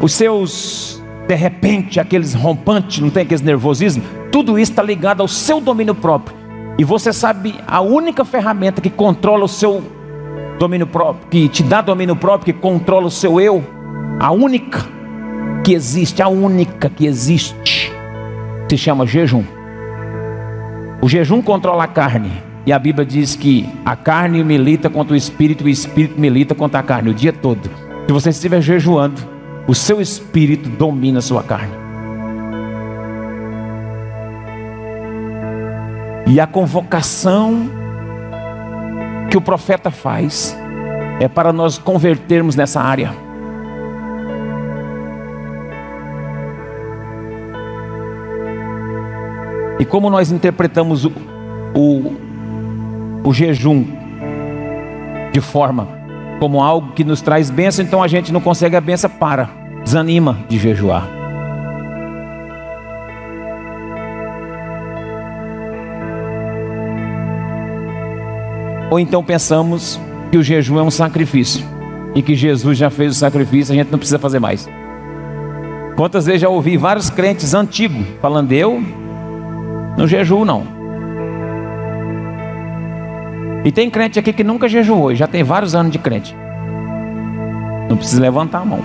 os 0.00 0.12
seus, 0.12 1.02
de 1.26 1.34
repente, 1.34 1.98
aqueles 1.98 2.34
rompantes, 2.34 3.00
não 3.00 3.10
tem 3.10 3.24
aqueles 3.24 3.42
nervosismo, 3.42 4.00
tudo 4.30 4.56
isso 4.56 4.70
está 4.70 4.80
ligado 4.80 5.20
ao 5.20 5.26
seu 5.26 5.60
domínio 5.60 5.92
próprio. 5.92 6.36
E 6.78 6.84
você 6.84 7.12
sabe 7.12 7.56
a 7.66 7.80
única 7.80 8.24
ferramenta 8.24 8.80
que 8.80 8.88
controla 8.88 9.44
o 9.44 9.48
seu 9.48 9.82
domínio 10.56 10.86
próprio, 10.86 11.28
que 11.28 11.48
te 11.48 11.64
dá 11.64 11.80
domínio 11.80 12.14
próprio, 12.14 12.54
que 12.54 12.60
controla 12.60 13.08
o 13.08 13.10
seu 13.10 13.40
eu, 13.40 13.64
a 14.20 14.30
única 14.30 14.86
que 15.64 15.74
existe, 15.74 16.22
a 16.22 16.28
única 16.28 16.88
que 16.88 17.06
existe, 17.06 17.92
se 18.70 18.78
chama 18.78 19.04
jejum. 19.04 19.42
O 21.02 21.08
jejum 21.08 21.42
controla 21.42 21.82
a 21.82 21.88
carne. 21.88 22.46
E 22.68 22.72
a 22.72 22.78
Bíblia 22.78 23.06
diz 23.06 23.34
que 23.34 23.66
a 23.82 23.96
carne 23.96 24.44
milita 24.44 24.90
contra 24.90 25.14
o 25.14 25.16
espírito, 25.16 25.64
e 25.64 25.68
o 25.68 25.68
espírito 25.70 26.20
milita 26.20 26.54
contra 26.54 26.80
a 26.80 26.82
carne 26.82 27.08
o 27.08 27.14
dia 27.14 27.32
todo. 27.32 27.70
Se 28.06 28.12
você 28.12 28.28
estiver 28.28 28.60
jejuando, 28.60 29.22
o 29.66 29.74
seu 29.74 30.02
espírito 30.02 30.68
domina 30.68 31.18
a 31.18 31.22
sua 31.22 31.42
carne. 31.42 31.72
E 36.26 36.38
a 36.38 36.46
convocação 36.46 37.70
que 39.30 39.38
o 39.38 39.40
profeta 39.40 39.90
faz 39.90 40.54
é 41.20 41.26
para 41.26 41.54
nós 41.54 41.78
convertermos 41.78 42.54
nessa 42.54 42.82
área. 42.82 43.14
E 49.80 49.86
como 49.86 50.10
nós 50.10 50.30
interpretamos 50.30 51.06
o, 51.06 51.12
o, 51.74 52.27
o 53.24 53.32
jejum 53.32 53.84
de 55.32 55.40
forma 55.40 55.88
como 56.38 56.62
algo 56.62 56.92
que 56.92 57.04
nos 57.04 57.20
traz 57.20 57.50
bênção, 57.50 57.84
então 57.84 58.02
a 58.02 58.08
gente 58.08 58.32
não 58.32 58.40
consegue 58.40 58.76
a 58.76 58.80
bênção, 58.80 59.10
para, 59.10 59.50
desanima 59.82 60.38
de 60.48 60.58
jejuar. 60.58 61.08
Ou 68.90 68.98
então 68.98 69.22
pensamos 69.22 70.00
que 70.30 70.38
o 70.38 70.42
jejum 70.42 70.78
é 70.78 70.82
um 70.82 70.90
sacrifício 70.90 71.64
e 72.14 72.22
que 72.22 72.34
Jesus 72.34 72.78
já 72.78 72.88
fez 72.88 73.16
o 73.16 73.18
sacrifício, 73.18 73.72
a 73.72 73.76
gente 73.76 73.90
não 73.90 73.98
precisa 73.98 74.18
fazer 74.18 74.38
mais. 74.38 74.68
Quantas 75.96 76.26
vezes 76.26 76.42
já 76.42 76.48
ouvi 76.48 76.76
vários 76.76 77.10
crentes 77.10 77.54
antigos 77.54 78.06
falando, 78.22 78.52
eu 78.52 78.80
no 79.96 80.06
jejum 80.06 80.44
não. 80.44 80.77
E 83.64 83.72
tem 83.72 83.90
crente 83.90 84.18
aqui 84.18 84.32
que 84.32 84.44
nunca 84.44 84.68
jejuou, 84.68 85.14
já 85.14 85.26
tem 85.26 85.42
vários 85.42 85.74
anos 85.74 85.92
de 85.92 85.98
crente. 85.98 86.34
Não 87.88 87.96
precisa 87.96 88.20
levantar 88.20 88.60
a 88.60 88.64
mão. 88.64 88.80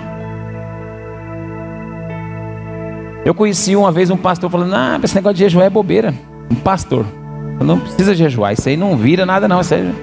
Eu 3.26 3.34
conheci 3.34 3.76
uma 3.76 3.92
vez 3.92 4.10
um 4.10 4.18
pastor 4.18 4.50
falando: 4.50 4.74
Ah, 4.74 5.00
esse 5.02 5.16
negócio 5.16 5.36
de 5.36 5.44
jejuar 5.44 5.66
é 5.66 5.70
bobeira. 5.70 6.14
Um 6.52 6.56
pastor. 6.56 7.06
Não 7.62 7.80
precisa 7.80 8.14
jejuar, 8.14 8.54
isso 8.54 8.68
aí 8.68 8.76
não 8.76 8.98
vira 8.98 9.26
nada, 9.26 9.48
não. 9.48 9.62
Isso 9.62 9.74
aí... 9.74 9.94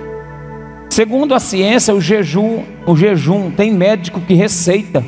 Segundo 0.88 1.34
a 1.34 1.40
ciência, 1.40 1.94
o 1.94 2.00
jejum, 2.00 2.62
o 2.86 2.96
jejum 2.96 3.50
tem 3.50 3.72
médico 3.72 4.20
que 4.20 4.34
receita. 4.34 5.04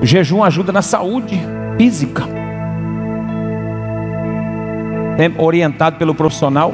O 0.00 0.06
jejum 0.06 0.44
ajuda 0.44 0.72
na 0.72 0.82
saúde 0.82 1.38
física. 1.76 2.37
Sempre 5.18 5.42
orientado 5.42 5.96
pelo 5.96 6.14
profissional. 6.14 6.72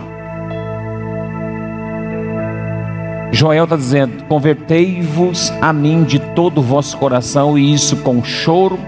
Joel 3.33 3.65
está 3.65 3.75
dizendo: 3.75 4.23
Convertei-vos 4.25 5.51
a 5.63 5.73
mim 5.73 6.05
de 6.05 6.19
todo 6.19 6.59
o 6.59 6.63
vosso 6.63 6.99
coração, 6.99 7.59
e 7.59 7.73
isso 7.73 7.97
com 7.97 8.23
choro, 8.23 8.79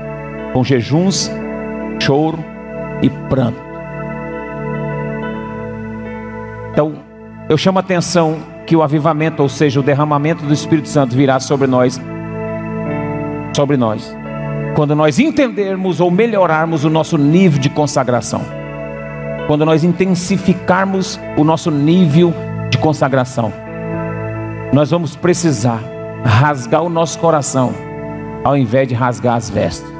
com 0.52 0.62
jejuns, 0.62 1.30
choro 1.98 2.38
e 3.00 3.08
pranto. 3.08 3.64
Então, 6.72 6.92
eu 7.48 7.56
chamo 7.56 7.78
a 7.78 7.80
atenção 7.80 8.36
que 8.66 8.76
o 8.76 8.82
avivamento, 8.82 9.42
ou 9.42 9.48
seja, 9.48 9.80
o 9.80 9.82
derramamento 9.82 10.44
do 10.44 10.52
Espírito 10.52 10.88
Santo 10.88 11.16
virá 11.16 11.40
sobre 11.40 11.66
nós, 11.66 11.98
sobre 13.54 13.78
nós, 13.78 14.14
quando 14.74 14.94
nós 14.94 15.18
entendermos 15.18 15.98
ou 15.98 16.10
melhorarmos 16.10 16.84
o 16.84 16.90
nosso 16.90 17.16
nível 17.16 17.58
de 17.58 17.70
consagração, 17.70 18.42
quando 19.46 19.64
nós 19.64 19.84
intensificarmos 19.84 21.20
o 21.36 21.44
nosso 21.44 21.70
nível 21.70 22.34
de 22.70 22.78
consagração 22.78 23.66
nós 24.72 24.90
vamos 24.90 25.16
precisar 25.16 25.80
rasgar 26.22 26.82
o 26.82 26.88
nosso 26.88 27.18
coração, 27.18 27.72
ao 28.44 28.56
invés 28.56 28.86
de 28.86 28.94
rasgar 28.94 29.36
as 29.36 29.48
vestes. 29.48 29.90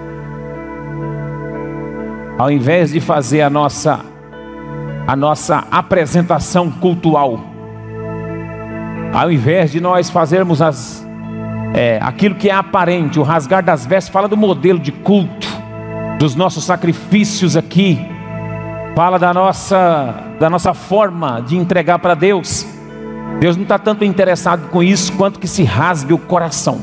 Ao 2.37 2.51
invés 2.51 2.93
de 2.93 3.01
fazer 3.01 3.41
a 3.41 3.51
nossa 3.51 4.01
a 5.07 5.15
nossa 5.15 5.65
apresentação 5.71 6.69
cultural, 6.71 7.41
ao 9.15 9.31
invés 9.31 9.71
de 9.71 9.81
nós 9.81 10.11
fazermos 10.11 10.61
as, 10.61 11.07
é, 11.73 12.01
aquilo 12.03 12.35
que 12.35 12.51
é 12.51 12.53
aparente, 12.53 13.21
o 13.21 13.23
rasgar 13.23 13.65
das 13.65 13.87
vestes, 13.87 14.13
fala 14.13 14.27
do 14.27 14.37
modelo 14.37 14.81
de 14.81 14.91
culto, 14.91 15.47
dos 16.19 16.35
nossos 16.35 16.65
sacrifícios 16.65 17.57
aqui, 17.57 18.05
fala 18.97 19.19
da 19.19 19.35
nossa, 19.35 20.25
da 20.41 20.49
nossa 20.49 20.73
forma 20.73 21.43
de 21.43 21.55
entregar 21.55 21.99
para 21.99 22.15
Deus. 22.15 22.67
Deus 23.39 23.55
não 23.55 23.65
está 23.65 23.79
tanto 23.79 24.07
interessado 24.07 24.71
com 24.71 24.83
isso 24.83 25.13
quanto 25.13 25.39
que 25.39 25.47
se 25.47 25.63
rasgue 25.65 26.15
o 26.15 26.19
coração. 26.19 26.81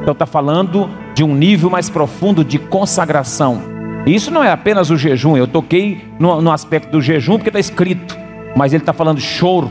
Então 0.00 0.12
está 0.12 0.24
falando 0.24 0.88
de 1.14 1.22
um 1.22 1.34
nível 1.34 1.68
mais 1.68 1.90
profundo 1.90 2.42
de 2.42 2.58
consagração. 2.58 3.60
Isso 4.06 4.30
não 4.30 4.42
é 4.42 4.50
apenas 4.50 4.88
o 4.88 4.96
jejum. 4.96 5.36
Eu 5.36 5.46
toquei 5.46 6.02
no, 6.18 6.40
no 6.40 6.50
aspecto 6.50 6.90
do 6.90 7.02
jejum 7.02 7.34
porque 7.34 7.50
está 7.50 7.60
escrito, 7.60 8.16
mas 8.56 8.72
ele 8.72 8.82
está 8.82 8.94
falando 8.94 9.20
choro, 9.20 9.70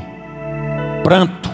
pranto, 1.03 1.49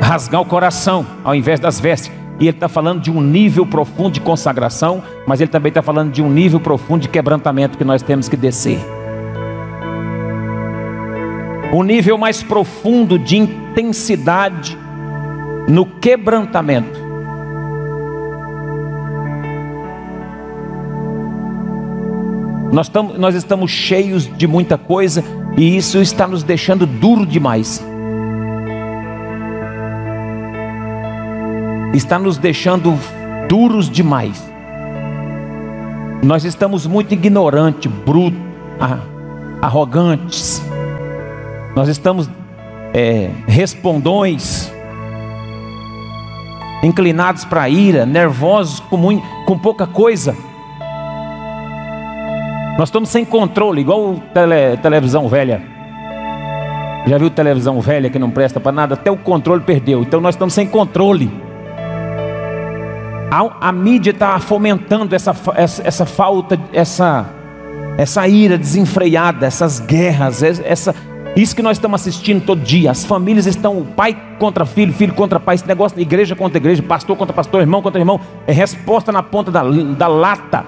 rasgar 0.00 0.40
o 0.40 0.46
coração 0.46 1.04
ao 1.22 1.34
invés 1.34 1.60
das 1.60 1.78
vestes. 1.78 2.10
E 2.40 2.44
ele 2.44 2.56
está 2.56 2.68
falando 2.68 3.02
de 3.02 3.10
um 3.10 3.20
nível 3.20 3.66
profundo 3.66 4.12
de 4.12 4.22
consagração, 4.22 5.02
mas 5.26 5.38
ele 5.42 5.50
também 5.50 5.68
está 5.68 5.82
falando 5.82 6.12
de 6.12 6.22
um 6.22 6.30
nível 6.30 6.58
profundo 6.58 7.02
de 7.02 7.10
quebrantamento 7.10 7.76
que 7.76 7.84
nós 7.84 8.00
temos 8.00 8.26
que 8.26 8.36
descer 8.36 8.80
um 11.72 11.82
nível 11.82 12.16
mais 12.16 12.42
profundo 12.42 13.18
de 13.18 13.36
intensidade 13.36 14.76
no 15.68 15.84
quebrantamento. 15.84 17.08
Nós, 22.72 22.90
nós 23.18 23.34
estamos 23.34 23.70
cheios 23.70 24.30
de 24.36 24.46
muita 24.46 24.76
coisa 24.76 25.24
e 25.56 25.76
isso 25.76 25.98
está 25.98 26.26
nos 26.26 26.42
deixando 26.42 26.86
duro 26.86 27.26
demais. 27.26 27.84
Está 31.94 32.18
nos 32.18 32.36
deixando 32.36 32.98
duros 33.48 33.88
demais. 33.88 34.48
Nós 36.22 36.44
estamos 36.44 36.86
muito 36.86 37.12
ignorantes, 37.14 37.90
brutos, 37.90 38.38
arrogantes. 39.62 40.67
Nós 41.78 41.86
estamos 41.86 42.28
é, 42.92 43.30
respondões, 43.46 44.68
inclinados 46.82 47.44
para 47.44 47.62
a 47.62 47.68
ira, 47.68 48.04
nervosos 48.04 48.80
com, 48.80 48.96
muito, 48.96 49.24
com 49.46 49.56
pouca 49.56 49.86
coisa. 49.86 50.36
Nós 52.76 52.88
estamos 52.88 53.10
sem 53.10 53.24
controle, 53.24 53.80
igual 53.80 54.20
tele, 54.34 54.76
televisão 54.78 55.28
velha. 55.28 55.62
Já 57.06 57.16
viu 57.16 57.30
televisão 57.30 57.80
velha 57.80 58.10
que 58.10 58.18
não 58.18 58.32
presta 58.32 58.58
para 58.58 58.72
nada? 58.72 58.94
Até 58.94 59.12
o 59.12 59.16
controle 59.16 59.62
perdeu. 59.62 60.02
Então 60.02 60.20
nós 60.20 60.34
estamos 60.34 60.54
sem 60.54 60.66
controle. 60.66 61.30
A, 63.30 63.68
a 63.68 63.70
mídia 63.70 64.10
está 64.10 64.36
fomentando 64.40 65.14
essa, 65.14 65.32
essa, 65.54 65.86
essa 65.86 66.04
falta, 66.04 66.58
essa, 66.72 67.24
essa 67.96 68.26
ira 68.26 68.58
desenfreada, 68.58 69.46
essas 69.46 69.78
guerras, 69.78 70.42
essa, 70.42 70.92
isso 71.42 71.54
que 71.54 71.62
nós 71.62 71.76
estamos 71.76 72.00
assistindo 72.00 72.44
todo 72.44 72.60
dia. 72.60 72.90
As 72.90 73.04
famílias 73.04 73.46
estão 73.46 73.84
pai 73.84 74.16
contra 74.38 74.64
filho, 74.64 74.92
filho 74.92 75.14
contra 75.14 75.38
pai. 75.38 75.54
Esse 75.54 75.66
negócio 75.66 75.96
de 75.96 76.02
igreja 76.02 76.34
contra 76.34 76.58
igreja, 76.58 76.82
pastor 76.82 77.16
contra 77.16 77.34
pastor, 77.34 77.60
irmão 77.60 77.82
contra 77.82 78.00
irmão. 78.00 78.20
É 78.46 78.52
resposta 78.52 79.12
na 79.12 79.22
ponta 79.22 79.50
da, 79.50 79.62
da 79.62 80.08
lata. 80.08 80.64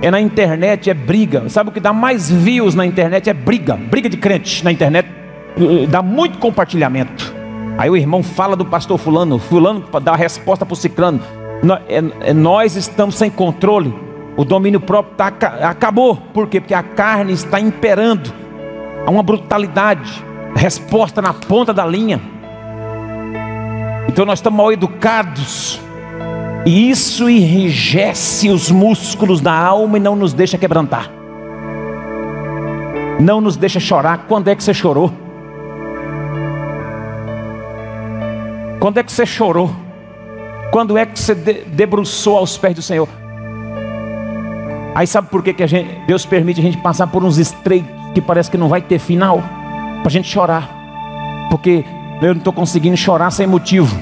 É 0.00 0.10
na 0.10 0.20
internet, 0.20 0.88
é 0.88 0.94
briga. 0.94 1.48
Sabe 1.48 1.70
o 1.70 1.72
que 1.72 1.80
dá 1.80 1.92
mais 1.92 2.30
views 2.30 2.74
na 2.74 2.86
internet? 2.86 3.28
É 3.28 3.34
briga. 3.34 3.76
Briga 3.76 4.08
de 4.08 4.16
crente 4.16 4.64
na 4.64 4.72
internet. 4.72 5.08
Dá 5.88 6.00
muito 6.00 6.38
compartilhamento. 6.38 7.34
Aí 7.76 7.90
o 7.90 7.96
irmão 7.96 8.22
fala 8.22 8.54
do 8.54 8.64
pastor 8.64 8.98
fulano, 8.98 9.38
fulano 9.38 9.84
dá 10.02 10.12
a 10.12 10.16
resposta 10.16 10.64
para 10.64 10.72
o 10.74 10.76
ciclano. 10.76 11.20
É, 11.88 12.30
é, 12.30 12.34
nós 12.34 12.76
estamos 12.76 13.14
sem 13.14 13.30
controle. 13.30 13.94
O 14.36 14.44
domínio 14.44 14.80
próprio 14.80 15.14
tá, 15.16 15.26
acabou. 15.62 16.16
Por 16.16 16.48
quê? 16.48 16.60
Porque 16.60 16.74
a 16.74 16.82
carne 16.82 17.32
está 17.32 17.60
imperando 17.60 18.41
Há 19.06 19.10
uma 19.10 19.22
brutalidade, 19.22 20.24
resposta 20.54 21.20
na 21.20 21.32
ponta 21.32 21.72
da 21.72 21.84
linha. 21.84 22.20
Então 24.08 24.24
nós 24.24 24.38
estamos 24.38 24.56
mal 24.56 24.72
educados. 24.72 25.80
E 26.64 26.90
isso 26.90 27.28
enrijece 27.28 28.48
os 28.48 28.70
músculos 28.70 29.40
da 29.40 29.52
alma 29.52 29.96
e 29.96 30.00
não 30.00 30.14
nos 30.14 30.32
deixa 30.32 30.56
quebrantar. 30.56 31.10
Não 33.18 33.40
nos 33.40 33.56
deixa 33.56 33.80
chorar. 33.80 34.26
Quando 34.28 34.48
é 34.48 34.54
que 34.54 34.62
você 34.62 34.72
chorou? 34.72 35.12
Quando 38.78 38.98
é 38.98 39.02
que 39.02 39.12
você 39.12 39.26
chorou? 39.26 39.70
Quando 40.70 40.96
é 40.96 41.04
que 41.04 41.18
você 41.18 41.34
debruçou 41.34 42.36
aos 42.36 42.56
pés 42.56 42.74
do 42.74 42.82
Senhor? 42.82 43.08
Aí 44.94 45.06
sabe 45.06 45.28
por 45.28 45.42
que, 45.42 45.54
que 45.54 45.62
a 45.62 45.66
gente, 45.66 45.88
Deus 46.06 46.26
permite 46.26 46.60
a 46.60 46.62
gente 46.62 46.78
passar 46.78 47.06
por 47.06 47.24
uns 47.24 47.38
estreitos 47.38 48.01
que 48.14 48.20
parece 48.20 48.50
que 48.50 48.58
não 48.58 48.68
vai 48.68 48.80
ter 48.80 48.98
final, 48.98 49.42
para 50.02 50.08
a 50.08 50.10
gente 50.10 50.28
chorar, 50.28 50.68
porque 51.50 51.84
eu 52.20 52.28
não 52.28 52.38
estou 52.38 52.52
conseguindo 52.52 52.96
chorar 52.96 53.30
sem 53.30 53.46
motivo, 53.46 53.96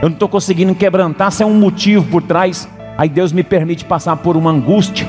eu 0.00 0.08
não 0.08 0.14
estou 0.14 0.28
conseguindo 0.28 0.74
quebrantar 0.74 1.32
sem 1.32 1.46
um 1.46 1.58
motivo 1.58 2.04
por 2.06 2.22
trás. 2.22 2.68
Aí 2.96 3.08
Deus 3.08 3.32
me 3.32 3.42
permite 3.42 3.84
passar 3.84 4.16
por 4.16 4.36
uma 4.36 4.50
angústia, 4.50 5.06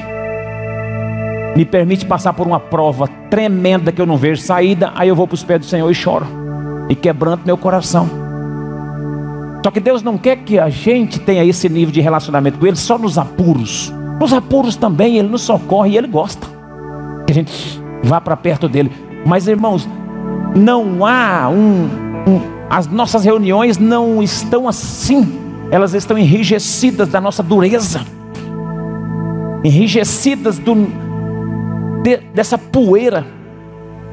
me 1.55 1.65
permite 1.65 2.05
passar 2.05 2.34
por 2.34 2.45
uma 2.45 2.60
prova 2.60 3.08
tremenda 3.29 3.91
que 3.91 4.01
eu 4.01 4.05
não 4.05 4.17
vejo 4.17 4.41
saída. 4.41 4.91
Aí 4.95 5.10
eu 5.10 5.15
vou 5.15 5.27
para 5.27 5.36
os 5.36 5.43
pés 5.43 5.60
do 5.60 5.65
Senhor 5.65 5.89
e 5.89 5.95
choro, 5.95 6.25
e 6.89 6.95
quebranto 6.95 7.45
meu 7.45 7.58
coração. 7.58 8.10
Só 9.63 9.71
que 9.71 9.79
Deus 9.79 10.01
não 10.01 10.17
quer 10.17 10.38
que 10.38 10.58
a 10.58 10.69
gente 10.69 11.19
tenha 11.19 11.43
esse 11.43 11.67
nível 11.67 11.91
de 11.91 11.99
relacionamento 11.99 12.58
com 12.58 12.65
Ele 12.65 12.75
só 12.75 12.97
nos 12.97 13.17
apuros. 13.17 13.93
Nos 14.19 14.34
apuros 14.34 14.75
também 14.75 15.17
Ele 15.17 15.27
nos 15.27 15.41
socorre 15.41 15.91
e 15.91 15.97
Ele 15.97 16.08
gosta. 16.08 16.47
Que 17.27 17.32
a 17.32 17.36
gente 17.36 17.82
vá 18.03 18.19
para 18.19 18.35
perto 18.38 18.67
dele. 18.67 18.91
Mas 19.25 19.47
irmãos, 19.47 19.88
não 20.55 21.05
há 21.05 21.49
um, 21.49 21.85
um, 22.27 22.41
as 22.69 22.88
nossas 22.88 23.23
reuniões 23.23 23.77
não 23.77 24.21
estão 24.21 24.67
assim, 24.67 25.39
elas 25.71 25.93
estão 25.93 26.17
enrijecidas 26.17 27.07
da 27.09 27.21
nossa 27.21 27.43
dureza, 27.43 28.01
enrijecidas 29.63 30.57
do, 30.57 30.75
de, 32.03 32.17
dessa 32.33 32.57
poeira. 32.57 33.25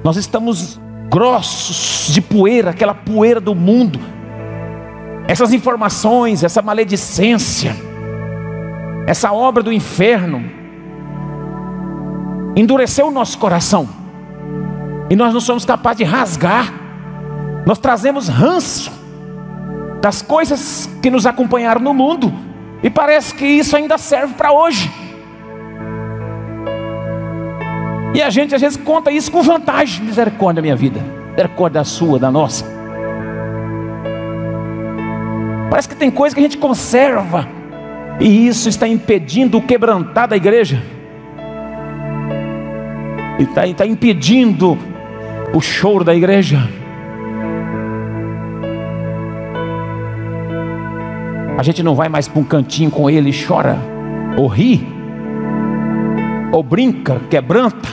Nós 0.03 0.17
estamos 0.17 0.81
grossos 1.11 2.13
de 2.13 2.21
poeira, 2.21 2.71
aquela 2.71 2.95
poeira 2.95 3.41
do 3.41 3.55
mundo. 3.55 3.99
Essas 5.29 5.53
informações, 5.53 6.45
essa 6.45 6.63
maledicência, 6.63 7.75
essa 9.07 9.33
obra 9.33 9.63
do 9.63 9.73
inferno, 9.73 10.56
endureceu 12.57 13.09
o 13.09 13.11
nosso 13.11 13.39
coração, 13.39 13.87
e 15.11 15.15
nós 15.15 15.33
não 15.33 15.41
somos 15.41 15.65
capazes 15.65 15.99
de 15.99 16.05
rasgar, 16.05 16.73
nós 17.67 17.79
trazemos 17.79 18.29
ranço 18.29 18.91
das 20.01 20.23
coisas 20.23 20.89
que 21.03 21.11
nos 21.11 21.27
acompanharam 21.27 21.81
no 21.81 21.93
mundo, 21.93 22.33
e 22.83 22.89
parece 22.89 23.35
que 23.35 23.45
isso 23.45 23.77
ainda 23.77 23.99
serve 23.99 24.35
para 24.35 24.53
hoje. 24.53 24.91
E 28.15 28.23
a 28.23 28.31
gente 28.31 28.55
às 28.55 28.63
vezes 28.63 28.79
conta 28.79 29.11
isso 29.11 29.31
com 29.31 29.43
vantagem, 29.43 30.03
misericórdia 30.05 30.63
minha 30.63 30.77
vida, 30.77 31.01
misericórdia 31.33 31.81
da 31.81 31.85
sua, 31.85 32.19
da 32.19 32.31
nossa. 32.31 32.65
Parece 35.69 35.89
que 35.89 35.97
tem 35.97 36.11
coisa 36.11 36.35
que 36.35 36.41
a 36.41 36.43
gente 36.43 36.57
conserva, 36.57 37.47
e 38.19 38.47
isso 38.49 38.69
está 38.69 38.89
impedindo 38.89 39.59
o 39.59 39.63
quebrantar 39.63 40.27
da 40.27 40.37
igreja. 40.37 40.83
E 43.39 43.43
está 43.43 43.63
tá 43.75 43.87
impedindo 43.87 44.79
o 45.53 45.61
choro 45.61 46.05
da 46.05 46.15
igreja. 46.15 46.69
A 51.59 51.63
gente 51.63 51.83
não 51.83 51.95
vai 51.95 52.09
mais 52.09 52.29
para 52.29 52.41
um 52.41 52.45
cantinho 52.45 52.91
com 52.91 53.09
ele 53.09 53.31
e 53.31 53.47
chora, 53.47 53.79
ou 54.37 54.47
ri, 54.47 54.87
ou 56.53 56.63
brinca, 56.63 57.19
quebranta, 57.31 57.89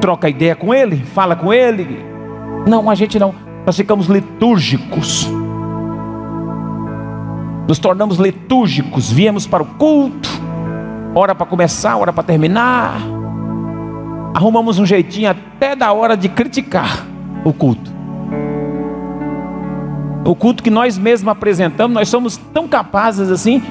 troca 0.00 0.28
ideia 0.28 0.54
com 0.54 0.72
ele, 0.72 0.98
fala 0.98 1.34
com 1.34 1.52
ele. 1.52 2.04
Não, 2.66 2.88
a 2.88 2.94
gente 2.94 3.18
não. 3.18 3.34
Nós 3.66 3.76
ficamos 3.76 4.06
litúrgicos. 4.06 5.28
Nos 7.66 7.78
tornamos 7.78 8.18
litúrgicos, 8.18 9.10
viemos 9.10 9.46
para 9.46 9.62
o 9.62 9.66
culto, 9.66 10.28
hora 11.14 11.34
para 11.34 11.46
começar, 11.46 11.96
hora 11.96 12.12
para 12.12 12.22
terminar. 12.22 13.19
Arrumamos 14.34 14.78
um 14.78 14.86
jeitinho 14.86 15.30
até 15.30 15.74
da 15.74 15.92
hora 15.92 16.16
de 16.16 16.28
criticar 16.28 17.06
o 17.44 17.52
culto. 17.52 17.90
O 20.24 20.34
culto 20.34 20.62
que 20.62 20.70
nós 20.70 20.96
mesmos 20.96 21.28
apresentamos, 21.28 21.94
nós 21.94 22.08
somos 22.08 22.36
tão 22.36 22.68
capazes 22.68 23.30
assim 23.30 23.62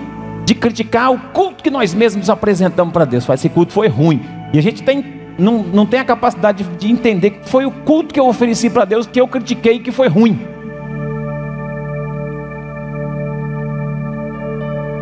de 0.45 0.55
criticar 0.55 1.11
o 1.11 1.19
culto 1.31 1.63
que 1.63 1.69
nós 1.69 1.93
mesmos 1.93 2.29
apresentamos 2.29 2.91
para 2.91 3.05
Deus. 3.05 3.27
Esse 3.29 3.49
culto 3.49 3.71
foi 3.71 3.87
ruim. 3.87 4.21
E 4.51 4.57
a 4.57 4.61
gente 4.61 4.81
tem, 4.81 5.05
não, 5.37 5.61
não 5.61 5.85
tem 5.85 5.99
a 5.99 6.03
capacidade 6.03 6.63
de, 6.63 6.75
de 6.75 6.91
entender 6.91 7.29
que 7.31 7.49
foi 7.49 7.65
o 7.65 7.71
culto 7.71 8.13
que 8.13 8.19
eu 8.19 8.27
ofereci 8.27 8.69
para 8.69 8.83
Deus 8.83 9.05
que 9.05 9.21
eu 9.21 9.27
critiquei 9.27 9.75
e 9.75 9.79
que 9.79 9.91
foi 9.91 10.07
ruim. 10.07 10.39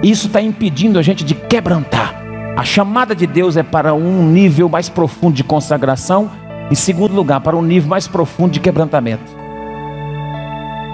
Isso 0.04 0.28
está 0.28 0.42
impedindo 0.42 1.00
a 1.00 1.02
gente 1.02 1.24
de 1.24 1.34
quebrantar. 1.34 2.27
A 2.58 2.64
chamada 2.64 3.14
de 3.14 3.28
Deus 3.28 3.56
é 3.56 3.62
para 3.62 3.94
um 3.94 4.24
nível 4.24 4.68
mais 4.68 4.90
profundo 4.90 5.36
de 5.36 5.44
consagração. 5.44 6.28
Em 6.72 6.76
segundo 6.76 7.14
lugar, 7.14 7.40
para 7.40 7.56
um 7.56 7.62
nível 7.62 7.88
mais 7.88 8.08
profundo 8.08 8.54
de 8.54 8.60
quebrantamento. 8.60 9.32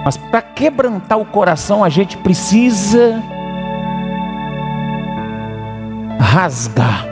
Mas 0.04 0.18
para 0.18 0.42
quebrantar 0.42 1.18
o 1.18 1.24
coração, 1.24 1.82
a 1.82 1.88
gente 1.88 2.18
precisa 2.18 3.22
rasgar, 6.20 7.06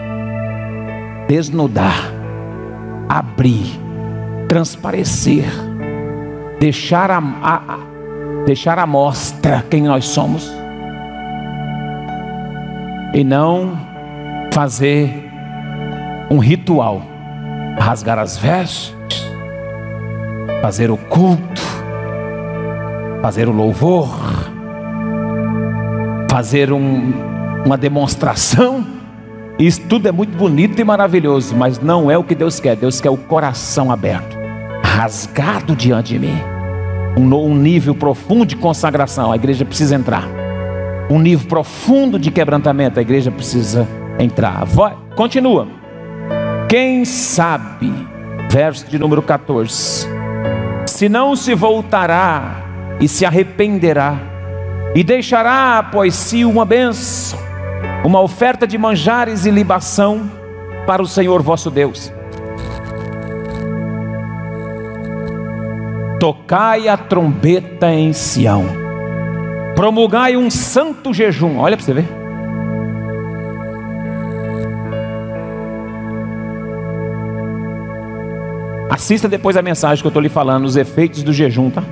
desnudar, 1.26 2.12
abrir, 3.08 3.80
transparecer, 4.48 5.46
deixar 6.60 7.10
a, 7.10 7.16
a, 7.42 7.54
a 7.54 7.78
deixar 8.44 8.78
a 8.78 8.86
mostra 8.86 9.64
quem 9.70 9.84
nós 9.84 10.04
somos 10.04 10.46
e 13.14 13.24
não 13.24 13.91
fazer 14.52 15.10
um 16.30 16.38
ritual, 16.38 17.02
rasgar 17.78 18.18
as 18.18 18.36
vestes, 18.36 18.94
fazer 20.60 20.90
o 20.90 20.96
culto, 20.96 21.62
fazer 23.22 23.48
o 23.48 23.52
louvor, 23.52 24.08
fazer 26.30 26.70
um, 26.70 27.12
uma 27.64 27.78
demonstração. 27.78 28.86
Isso 29.58 29.80
tudo 29.88 30.08
é 30.08 30.12
muito 30.12 30.36
bonito 30.36 30.78
e 30.78 30.84
maravilhoso, 30.84 31.56
mas 31.56 31.78
não 31.78 32.10
é 32.10 32.18
o 32.18 32.24
que 32.24 32.34
Deus 32.34 32.60
quer. 32.60 32.76
Deus 32.76 33.00
quer 33.00 33.10
o 33.10 33.16
coração 33.16 33.90
aberto, 33.90 34.36
rasgado 34.84 35.74
diante 35.74 36.12
de 36.12 36.18
mim. 36.18 36.38
Um, 37.16 37.54
nível 37.54 37.94
profundo 37.94 38.46
de 38.46 38.56
consagração. 38.56 39.32
A 39.32 39.36
igreja 39.36 39.64
precisa 39.64 39.94
entrar. 39.94 40.26
Um 41.10 41.18
nível 41.18 41.46
profundo 41.46 42.18
de 42.18 42.30
quebrantamento. 42.30 42.98
A 42.98 43.02
igreja 43.02 43.30
precisa 43.30 43.80
entrar. 43.82 44.01
Vai, 44.64 44.96
continua. 45.16 45.66
Quem 46.68 47.04
sabe, 47.04 47.92
verso 48.50 48.88
de 48.88 48.98
número 48.98 49.22
14: 49.22 50.08
se 50.86 51.08
não 51.08 51.36
se 51.36 51.54
voltará 51.54 52.62
e 53.00 53.08
se 53.08 53.26
arrependerá, 53.26 54.16
e 54.94 55.02
deixará 55.02 55.78
após 55.78 56.14
si 56.14 56.44
uma 56.44 56.64
bênção, 56.64 57.38
uma 58.04 58.20
oferta 58.20 58.66
de 58.66 58.78
manjares 58.78 59.44
e 59.46 59.50
libação 59.50 60.30
para 60.86 61.02
o 61.02 61.06
Senhor 61.06 61.42
vosso 61.42 61.70
Deus. 61.70 62.12
Tocai 66.20 66.88
a 66.88 66.96
trombeta 66.96 67.92
em 67.92 68.12
Sião, 68.12 68.64
promulgai 69.74 70.36
um 70.36 70.48
santo 70.48 71.12
jejum. 71.12 71.58
Olha 71.58 71.76
para 71.76 71.84
você 71.84 71.92
ver. 71.92 72.21
Assista 78.92 79.26
depois 79.26 79.56
a 79.56 79.62
mensagem 79.62 80.02
que 80.02 80.06
eu 80.06 80.10
estou 80.10 80.22
lhe 80.22 80.28
falando, 80.28 80.66
os 80.66 80.76
efeitos 80.76 81.22
do 81.22 81.32
jejum, 81.32 81.70
tá? 81.70 81.82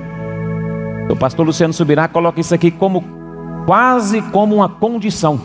O 1.09 1.15
pastor 1.15 1.43
Luciano 1.43 1.73
Subirá 1.73 2.07
coloca 2.07 2.39
isso 2.39 2.53
aqui 2.53 2.69
como 2.69 3.03
quase 3.65 4.21
como 4.21 4.57
uma 4.57 4.69
condição 4.69 5.41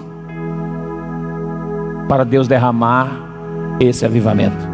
para 2.06 2.24
Deus 2.24 2.46
derramar 2.46 3.08
esse 3.80 4.04
avivamento. 4.04 4.68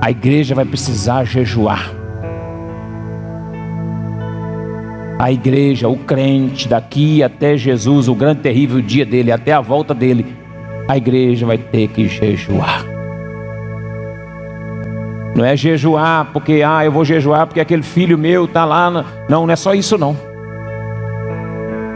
A 0.00 0.10
igreja 0.10 0.56
vai 0.56 0.64
precisar 0.64 1.22
jejuar. 1.22 1.92
A 5.20 5.30
igreja, 5.30 5.88
o 5.88 5.96
crente, 5.96 6.68
daqui 6.68 7.22
até 7.22 7.56
Jesus, 7.56 8.08
o 8.08 8.14
grande 8.14 8.40
terrível 8.40 8.82
dia 8.82 9.06
dele, 9.06 9.30
até 9.30 9.52
a 9.52 9.60
volta 9.60 9.94
dele, 9.94 10.26
a 10.88 10.96
igreja 10.96 11.46
vai 11.46 11.58
ter 11.58 11.86
que 11.86 12.08
jejuar. 12.08 12.93
Não 15.34 15.44
é 15.44 15.56
jejuar 15.56 16.26
porque, 16.32 16.62
ah, 16.64 16.84
eu 16.84 16.92
vou 16.92 17.04
jejuar 17.04 17.46
porque 17.46 17.60
aquele 17.60 17.82
filho 17.82 18.16
meu 18.16 18.44
está 18.44 18.64
lá. 18.64 18.88
Não, 19.28 19.46
não 19.46 19.50
é 19.50 19.56
só 19.56 19.74
isso 19.74 19.98
não. 19.98 20.16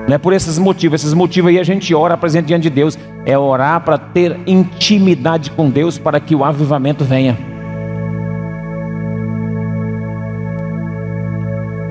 Não 0.09 0.15
é 0.15 0.19
por 0.19 0.33
esses 0.33 0.59
motivos. 0.59 1.01
Esses 1.01 1.15
motivos 1.15 1.51
aí 1.51 1.59
a 1.59 1.63
gente 1.63 1.95
ora, 1.95 2.15
apresenta 2.15 2.49
diante 2.49 2.65
de 2.65 2.71
Deus. 2.71 2.99
É 3.25 3.39
orar 3.39 3.81
para 3.83 3.97
ter 3.97 4.41
intimidade 4.45 5.53
com 5.53 5.71
Deus 5.71 5.99
para 5.99 6.19
que 6.19 6.35
o 6.35 6.45
avivamento 6.45 7.05
venha. 7.05 7.39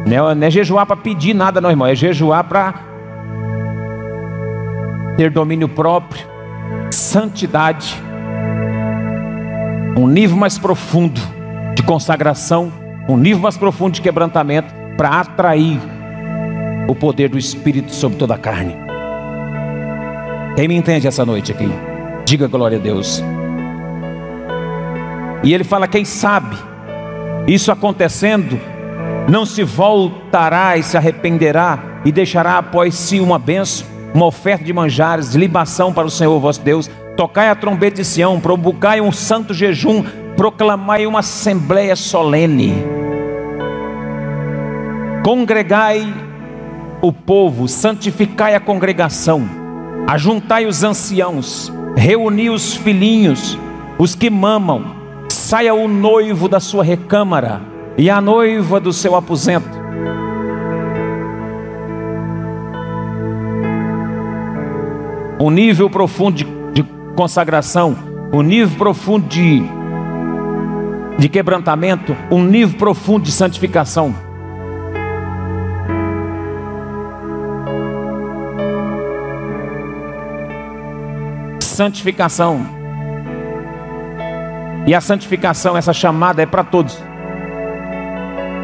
Não 0.05 0.29
é, 0.29 0.35
não 0.35 0.47
é 0.47 0.49
jejuar 0.49 0.85
para 0.85 0.97
pedir 0.97 1.33
nada, 1.33 1.61
não, 1.61 1.69
irmão. 1.69 1.87
É 1.87 1.95
jejuar 1.95 2.43
para 2.43 2.73
ter 5.15 5.31
domínio 5.31 5.69
próprio, 5.69 6.25
santidade, 6.91 7.95
um 9.97 10.07
nível 10.07 10.37
mais 10.37 10.57
profundo 10.59 11.36
de 11.77 11.83
consagração, 11.83 12.73
um 13.07 13.15
nível 13.15 13.43
mais 13.43 13.55
profundo 13.55 13.93
de 13.93 14.01
quebrantamento, 14.01 14.73
para 14.97 15.19
atrair 15.19 15.79
o 16.87 16.95
poder 16.95 17.29
do 17.29 17.37
Espírito 17.37 17.93
sobre 17.93 18.17
toda 18.17 18.33
a 18.33 18.37
carne. 18.37 18.75
Quem 20.55 20.67
me 20.67 20.75
entende 20.75 21.07
essa 21.07 21.23
noite 21.23 21.51
aqui? 21.51 21.69
Diga 22.25 22.47
glória 22.47 22.79
a 22.79 22.81
Deus. 22.81 23.23
E 25.43 25.53
ele 25.53 25.63
fala: 25.63 25.87
quem 25.87 26.03
sabe, 26.03 26.57
isso 27.45 27.71
acontecendo, 27.71 28.59
não 29.29 29.45
se 29.45 29.63
voltará 29.63 30.77
e 30.77 30.83
se 30.83 30.97
arrependerá 30.97 31.77
e 32.03 32.11
deixará 32.11 32.57
após 32.57 32.95
si 32.95 33.19
uma 33.19 33.37
benção, 33.37 33.85
uma 34.15 34.25
oferta 34.25 34.65
de 34.65 34.73
manjares, 34.73 35.35
libação 35.35 35.93
para 35.93 36.07
o 36.07 36.11
Senhor 36.11 36.39
vosso 36.39 36.59
Deus. 36.59 36.89
Tocai 37.15 37.49
a 37.49 37.55
trombeta 37.55 37.97
de 37.97 38.05
Sião, 38.05 38.39
provokai 38.39 38.99
um 38.99 39.11
santo 39.11 39.53
jejum, 39.53 40.03
proclamai 40.37 41.07
uma 41.07 41.19
assembleia 41.19 41.95
solene, 41.95 42.75
congregai 45.25 46.13
o 47.01 47.11
povo, 47.11 47.67
santificai 47.67 48.53
a 48.53 48.59
congregação, 48.59 49.49
ajuntai 50.07 50.67
os 50.67 50.83
anciãos, 50.83 51.73
reuni 51.95 52.51
os 52.51 52.75
filhinhos, 52.75 53.57
os 53.97 54.13
que 54.13 54.29
mamam, 54.29 54.95
saia 55.27 55.73
o 55.73 55.87
noivo 55.87 56.47
da 56.47 56.59
sua 56.59 56.83
recâmara 56.83 57.59
e 57.97 58.07
a 58.07 58.21
noiva 58.21 58.79
do 58.79 58.93
seu 58.93 59.15
aposento. 59.15 59.75
Um 65.39 65.49
nível 65.49 65.89
profundo 65.89 66.35
de, 66.35 66.45
de 66.73 66.83
consagração, 67.15 67.95
um 68.31 68.41
nível 68.41 68.77
profundo 68.77 69.27
de 69.27 69.76
de 71.17 71.27
quebrantamento, 71.27 72.15
um 72.29 72.43
nível 72.43 72.77
profundo 72.77 73.23
de 73.23 73.31
santificação. 73.31 74.15
Santificação. 81.59 82.65
E 84.85 84.93
a 84.93 85.01
santificação, 85.01 85.75
essa 85.75 85.91
chamada 85.91 86.41
é 86.41 86.45
para 86.45 86.63
todos. 86.63 87.01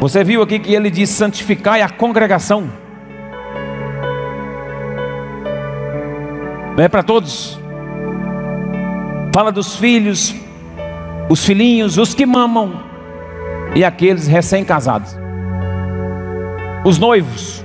Você 0.00 0.22
viu 0.22 0.42
aqui 0.42 0.58
que 0.58 0.74
ele 0.74 0.90
diz 0.90 1.10
santificar 1.10 1.80
a 1.80 1.88
congregação. 1.88 2.70
É 6.76 6.88
para 6.88 7.02
todos. 7.02 7.58
Fala 9.32 9.50
dos 9.50 9.76
filhos, 9.76 10.34
os 11.28 11.44
filhinhos, 11.44 11.98
os 11.98 12.14
que 12.14 12.26
mamam 12.26 12.80
e 13.74 13.84
aqueles 13.84 14.26
recém-casados. 14.26 15.16
Os 16.84 16.98
noivos. 16.98 17.64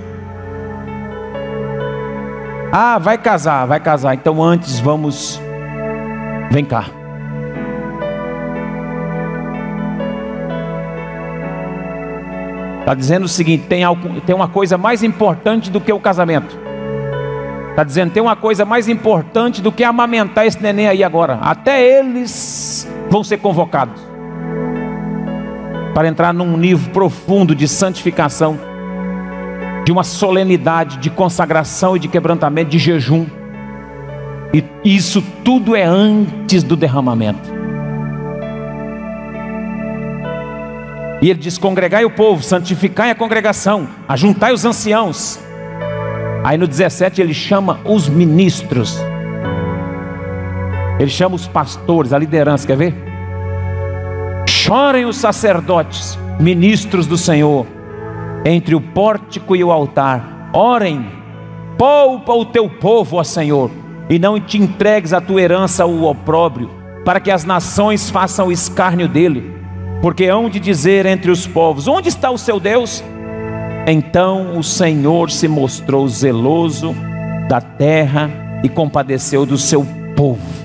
Ah, 2.72 2.98
vai 3.00 3.18
casar, 3.18 3.66
vai 3.66 3.80
casar. 3.80 4.14
Então 4.14 4.42
antes 4.42 4.80
vamos. 4.80 5.42
Vem 6.52 6.64
cá. 6.64 6.86
Está 12.80 12.94
dizendo 12.94 13.26
o 13.26 13.28
seguinte: 13.28 13.66
tem, 13.68 13.84
algo, 13.84 14.22
tem 14.22 14.36
uma 14.36 14.48
coisa 14.48 14.78
mais 14.78 15.04
importante 15.04 15.70
do 15.70 15.82
que 15.82 15.92
o 15.92 16.00
casamento. 16.00 16.58
Está 17.70 17.84
dizendo: 17.84 18.12
tem 18.12 18.24
uma 18.24 18.36
coisa 18.36 18.66
mais 18.66 18.88
importante 18.88 19.62
do 19.62 19.72
que 19.72 19.84
amamentar 19.84 20.46
esse 20.46 20.62
neném 20.62 20.88
aí 20.88 21.04
agora. 21.04 21.40
Até 21.42 21.84
eles 21.84 22.59
vão 23.10 23.24
ser 23.24 23.38
convocados 23.38 24.02
para 25.94 26.08
entrar 26.08 26.34
num 26.34 26.56
nível 26.56 26.92
profundo 26.92 27.54
de 27.54 27.68
santificação, 27.68 28.58
de 29.84 29.92
uma 29.92 30.04
solenidade, 30.04 30.98
de 30.98 31.10
consagração 31.10 31.98
e 31.98 32.00
de 32.00 32.08
quebrantamento, 32.08 32.70
de 32.70 32.80
jejum. 32.80 33.26
E 34.54 34.64
isso 34.84 35.22
tudo 35.44 35.76
é 35.76 35.84
antes 35.84 36.64
do 36.64 36.76
derramamento. 36.76 37.60
E 41.22 41.30
ele 41.30 41.40
diz: 41.40 41.58
congregai 41.58 42.06
o 42.06 42.10
povo, 42.10 42.42
santificai 42.42 43.12
a 43.12 43.16
congregação, 43.16 43.88
ajuntai 44.08 44.54
os 44.54 44.64
anciãos. 44.64 45.40
Aí 46.44 46.58
no 46.58 46.68
17 46.68 47.22
ele 47.22 47.34
chama 47.34 47.80
os 47.84 48.08
ministros. 48.08 48.98
Ele 51.00 51.10
chama 51.10 51.36
os 51.36 51.48
pastores, 51.48 52.14
a 52.14 52.20
liderança, 52.20 52.68
quer 52.68 52.78
ver? 52.78 52.96
Chorem 54.48 55.06
os 55.06 55.18
sacerdotes, 55.18 56.20
ministros 56.40 57.08
do 57.08 57.18
Senhor, 57.18 57.66
entre 58.46 58.76
o 58.76 58.82
pórtico 58.82 59.56
e 59.56 59.64
o 59.64 59.72
altar. 59.72 60.50
Orem, 60.54 61.08
poupa 61.78 62.34
o 62.34 62.46
teu 62.46 62.70
povo, 62.70 63.18
ó 63.18 63.24
Senhor, 63.24 63.72
e 64.10 64.20
não 64.20 64.40
te 64.40 64.58
entregues 64.58 65.14
a 65.14 65.22
tua 65.22 65.42
herança 65.42 65.84
ao 65.84 66.04
opróbrio, 66.04 66.70
para 67.06 67.20
que 67.20 67.32
as 67.32 67.46
nações 67.46 68.10
façam 68.10 68.52
escárnio 68.52 69.08
dele 69.08 69.60
porque 70.02 70.26
hão 70.26 70.50
de 70.50 70.60
dizer 70.60 71.06
entre 71.06 71.32
os 71.32 71.46
povos: 71.46 71.88
Onde 71.88 72.10
está 72.10 72.30
o 72.32 72.38
seu 72.38 72.60
Deus? 72.60 73.04
Então 73.88 74.58
o 74.58 74.64
Senhor 74.64 75.32
se 75.32 75.48
mostrou 75.48 76.08
zeloso 76.08 76.96
da 77.48 77.60
terra 77.60 78.30
e 78.64 78.70
compadeceu 78.70 79.46
do 79.46 79.58
seu 79.58 79.86
povo. 80.16 80.59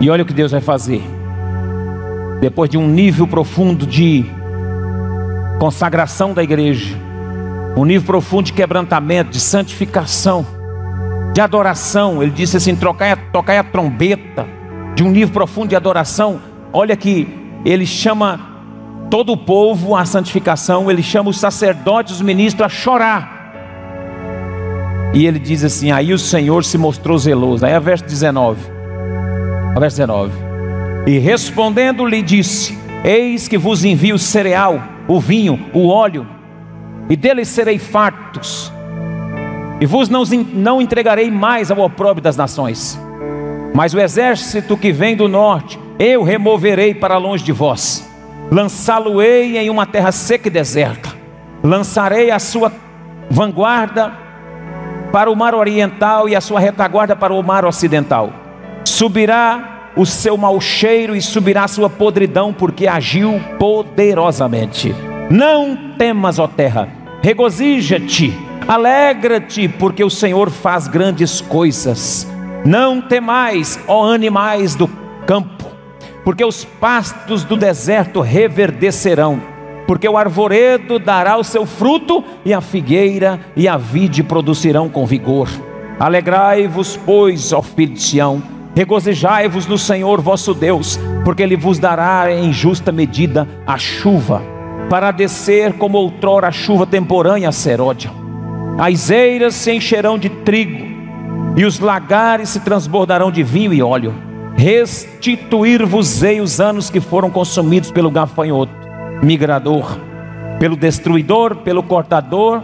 E 0.00 0.08
olha 0.08 0.22
o 0.22 0.26
que 0.26 0.32
Deus 0.32 0.50
vai 0.50 0.62
fazer. 0.62 1.02
Depois 2.40 2.70
de 2.70 2.78
um 2.78 2.88
nível 2.88 3.26
profundo 3.26 3.86
de 3.86 4.24
consagração 5.58 6.32
da 6.32 6.42
igreja, 6.42 6.96
um 7.76 7.84
nível 7.84 8.06
profundo 8.06 8.46
de 8.46 8.54
quebrantamento, 8.54 9.30
de 9.30 9.40
santificação, 9.40 10.46
de 11.34 11.40
adoração. 11.40 12.22
Ele 12.22 12.32
disse 12.32 12.56
assim: 12.56 12.74
tocai 12.74 13.12
a, 13.12 13.16
tocai 13.16 13.58
a 13.58 13.64
trombeta, 13.64 14.48
de 14.94 15.04
um 15.04 15.10
nível 15.10 15.34
profundo 15.34 15.68
de 15.68 15.76
adoração. 15.76 16.40
Olha 16.72 16.96
que 16.96 17.28
ele 17.62 17.84
chama 17.84 18.40
todo 19.10 19.32
o 19.32 19.36
povo 19.36 19.94
à 19.94 20.06
santificação, 20.06 20.90
ele 20.90 21.02
chama 21.02 21.28
os 21.28 21.38
sacerdotes, 21.38 22.14
os 22.14 22.22
ministros 22.22 22.64
a 22.64 22.68
chorar. 22.70 23.40
E 25.12 25.26
ele 25.26 25.38
diz 25.38 25.62
assim: 25.62 25.90
Aí 25.90 26.14
o 26.14 26.18
Senhor 26.18 26.64
se 26.64 26.78
mostrou 26.78 27.18
zeloso. 27.18 27.66
Aí 27.66 27.72
é 27.72 27.80
verso 27.80 28.04
19. 28.04 28.79
Verso 29.78 29.96
19. 29.96 30.32
E 31.06 31.18
respondendo 31.18 32.04
lhe 32.04 32.22
disse: 32.22 32.78
Eis 33.04 33.48
que 33.48 33.56
vos 33.56 33.84
envio 33.84 34.16
o 34.16 34.18
cereal, 34.18 34.82
o 35.08 35.20
vinho, 35.20 35.68
o 35.72 35.88
óleo, 35.88 36.26
e 37.08 37.16
deles 37.16 37.48
serei 37.48 37.78
fartos 37.78 38.72
e 39.80 39.86
vos 39.86 40.10
não, 40.10 40.22
não 40.52 40.82
entregarei 40.82 41.30
mais 41.30 41.70
ao 41.70 41.78
opróbrio 41.78 42.22
das 42.22 42.36
nações. 42.36 43.00
Mas 43.74 43.94
o 43.94 44.00
exército 44.00 44.76
que 44.76 44.92
vem 44.92 45.16
do 45.16 45.26
norte, 45.26 45.80
eu 45.98 46.22
removerei 46.22 46.94
para 46.94 47.16
longe 47.16 47.42
de 47.42 47.50
vós. 47.52 48.06
Lançá-lo-ei 48.50 49.56
em 49.56 49.70
uma 49.70 49.86
terra 49.86 50.12
seca 50.12 50.48
e 50.48 50.50
deserta. 50.50 51.08
Lançarei 51.62 52.30
a 52.30 52.38
sua 52.38 52.70
vanguarda 53.30 54.12
para 55.10 55.30
o 55.30 55.36
mar 55.36 55.54
oriental 55.54 56.28
e 56.28 56.36
a 56.36 56.40
sua 56.40 56.60
retaguarda 56.60 57.16
para 57.16 57.32
o 57.32 57.42
mar 57.42 57.64
ocidental. 57.64 58.32
Subirá 58.90 59.92
o 59.96 60.04
seu 60.04 60.36
mau 60.36 60.60
cheiro 60.60 61.16
e 61.16 61.22
subirá 61.22 61.64
a 61.64 61.68
sua 61.68 61.88
podridão, 61.88 62.52
porque 62.52 62.86
agiu 62.86 63.40
poderosamente. 63.58 64.94
Não 65.30 65.94
temas, 65.96 66.38
ó 66.38 66.46
terra, 66.46 66.88
regozija-te 67.22 68.50
Alegra-te, 68.70 69.68
porque 69.68 70.04
o 70.04 70.08
Senhor 70.08 70.48
faz 70.48 70.86
grandes 70.86 71.40
coisas. 71.40 72.24
Não 72.64 73.00
temais, 73.00 73.80
ó 73.88 74.12
animais 74.12 74.76
do 74.76 74.88
campo, 75.26 75.64
porque 76.24 76.44
os 76.44 76.64
pastos 76.64 77.42
do 77.42 77.56
deserto 77.56 78.20
reverdecerão, 78.20 79.42
porque 79.88 80.08
o 80.08 80.16
arvoredo 80.16 81.00
dará 81.00 81.36
o 81.36 81.42
seu 81.42 81.66
fruto, 81.66 82.22
e 82.44 82.54
a 82.54 82.60
figueira 82.60 83.40
e 83.56 83.66
a 83.66 83.76
vide 83.76 84.22
produzirão 84.22 84.88
com 84.88 85.04
vigor. 85.04 85.48
Alegrai-vos, 85.98 86.96
pois, 86.96 87.52
ó 87.52 87.62
filho 87.62 87.94
de 87.94 88.02
Sião, 88.02 88.40
regozijai-vos 88.74 89.66
no 89.66 89.78
Senhor 89.78 90.20
vosso 90.20 90.54
Deus, 90.54 90.98
porque 91.24 91.42
Ele 91.42 91.56
vos 91.56 91.78
dará 91.78 92.32
em 92.32 92.52
justa 92.52 92.90
medida 92.90 93.46
a 93.66 93.76
chuva, 93.76 94.42
para 94.88 95.10
descer 95.10 95.74
como 95.74 95.98
outrora 95.98 96.48
a 96.48 96.52
chuva 96.52 96.86
temporânea 96.86 97.52
seródia 97.52 98.20
as 98.80 99.10
eiras 99.10 99.56
se 99.56 99.70
encherão 99.70 100.18
de 100.18 100.30
trigo, 100.30 100.86
e 101.54 101.66
os 101.66 101.78
lagares 101.78 102.48
se 102.48 102.60
transbordarão 102.60 103.30
de 103.30 103.42
vinho 103.42 103.74
e 103.74 103.82
óleo. 103.82 104.14
Restituir-vos-ei 104.56 106.40
os 106.40 106.62
anos 106.62 106.88
que 106.88 106.98
foram 106.98 107.28
consumidos 107.28 107.90
pelo 107.90 108.10
gafanhoto, 108.10 108.72
migrador, 109.22 109.98
pelo 110.58 110.76
destruidor, 110.76 111.56
pelo 111.56 111.82
cortador, 111.82 112.62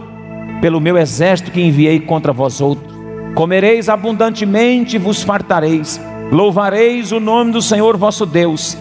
pelo 0.63 0.81
meu 0.81 0.97
exército 0.97 1.51
que 1.51 1.61
enviei 1.61 2.01
contra 2.01 2.33
vós 2.33 2.63
outros. 2.63 2.96
Comereis 3.37 3.89
abundantemente 3.89 4.99
vos 4.99 5.23
fartareis. 5.23 6.01
Louvareis 6.33 7.13
o 7.13 7.21
nome 7.21 7.53
do 7.53 7.63
Senhor 7.63 7.97
vosso 7.97 8.27
Deus, 8.27 8.77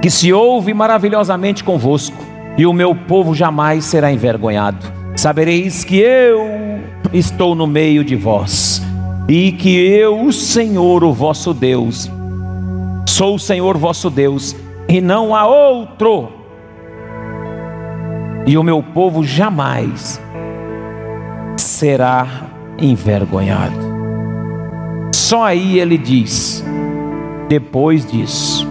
que 0.00 0.08
se 0.08 0.32
ouve 0.32 0.72
maravilhosamente 0.72 1.62
convosco, 1.62 2.16
e 2.56 2.64
o 2.64 2.72
meu 2.72 2.94
povo 2.94 3.34
jamais 3.34 3.84
será 3.84 4.10
envergonhado 4.10 5.00
sabereis 5.20 5.84
que 5.84 5.98
eu 5.98 6.80
estou 7.12 7.54
no 7.54 7.66
meio 7.66 8.02
de 8.02 8.16
vós, 8.16 8.82
e 9.28 9.52
que 9.52 9.76
eu, 9.76 10.24
o 10.24 10.32
Senhor, 10.32 11.04
o 11.04 11.12
vosso 11.12 11.52
Deus, 11.52 12.10
sou 13.06 13.34
o 13.34 13.38
Senhor 13.38 13.76
vosso 13.76 14.08
Deus, 14.08 14.56
e 14.88 14.98
não 14.98 15.36
há 15.36 15.46
outro, 15.46 16.30
e 18.46 18.56
o 18.56 18.62
meu 18.62 18.82
povo 18.82 19.22
jamais 19.22 20.18
será 21.58 22.46
envergonhado. 22.80 23.90
Só 25.14 25.44
aí 25.44 25.78
ele 25.78 25.98
diz, 25.98 26.64
depois 27.48 28.04
disso, 28.04 28.68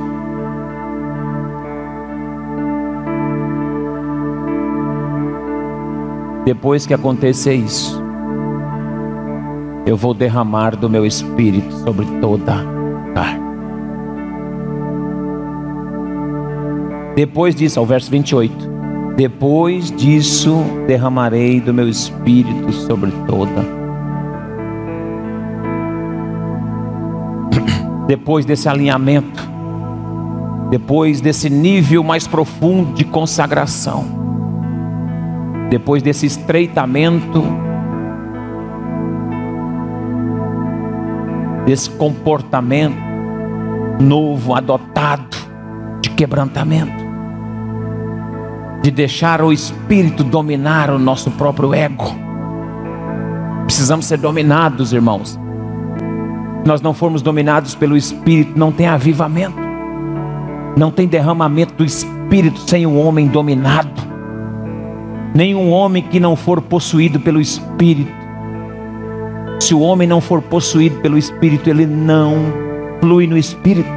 Depois 6.49 6.87
que 6.87 6.95
acontecer 6.95 7.53
isso, 7.53 8.01
eu 9.85 9.95
vou 9.95 10.15
derramar 10.15 10.75
do 10.75 10.89
meu 10.89 11.05
espírito 11.05 11.71
sobre 11.83 12.07
toda 12.19 12.53
a 12.55 13.13
carne. 13.13 13.43
Depois 17.15 17.53
disso, 17.53 17.79
ao 17.79 17.85
verso 17.85 18.09
28. 18.09 18.51
Depois 19.15 19.91
disso, 19.91 20.63
derramarei 20.87 21.61
do 21.61 21.71
meu 21.71 21.87
espírito 21.87 22.71
sobre 22.71 23.11
toda. 23.27 23.78
Depois 28.09 28.43
desse 28.43 28.67
alinhamento, 28.67 29.47
depois 30.71 31.21
desse 31.21 31.47
nível 31.47 32.03
mais 32.03 32.25
profundo 32.25 32.95
de 32.95 33.03
consagração, 33.03 34.03
depois 35.69 36.01
desse 36.01 36.25
estreitamento, 36.25 37.43
desse 41.67 41.87
comportamento 41.91 42.97
novo, 43.99 44.55
adotado, 44.55 45.37
de 46.01 46.09
quebrantamento, 46.09 47.05
de 48.81 48.89
deixar 48.89 49.39
o 49.39 49.53
espírito 49.53 50.23
dominar 50.23 50.89
o 50.89 50.97
nosso 50.97 51.29
próprio 51.29 51.75
ego, 51.75 52.27
Precisamos 53.65 54.07
ser 54.07 54.17
dominados, 54.17 54.93
irmãos. 54.93 55.39
Nós 56.69 56.83
não 56.83 56.93
formos 56.93 57.23
dominados 57.23 57.73
pelo 57.73 57.97
Espírito, 57.97 58.51
não 58.55 58.71
tem 58.71 58.85
avivamento, 58.85 59.57
não 60.77 60.91
tem 60.91 61.07
derramamento 61.07 61.73
do 61.73 61.83
Espírito 61.83 62.59
sem 62.59 62.85
o 62.85 62.95
homem 62.95 63.25
dominado. 63.27 63.89
Nenhum 65.33 65.71
homem 65.71 66.03
que 66.03 66.19
não 66.19 66.35
for 66.35 66.61
possuído 66.61 67.19
pelo 67.19 67.41
Espírito. 67.41 68.11
Se 69.59 69.73
o 69.73 69.79
homem 69.79 70.07
não 70.07 70.21
for 70.21 70.43
possuído 70.43 71.01
pelo 71.01 71.17
Espírito, 71.17 71.71
ele 71.71 71.87
não 71.87 72.35
flui 73.01 73.25
no 73.25 73.35
Espírito. 73.35 73.89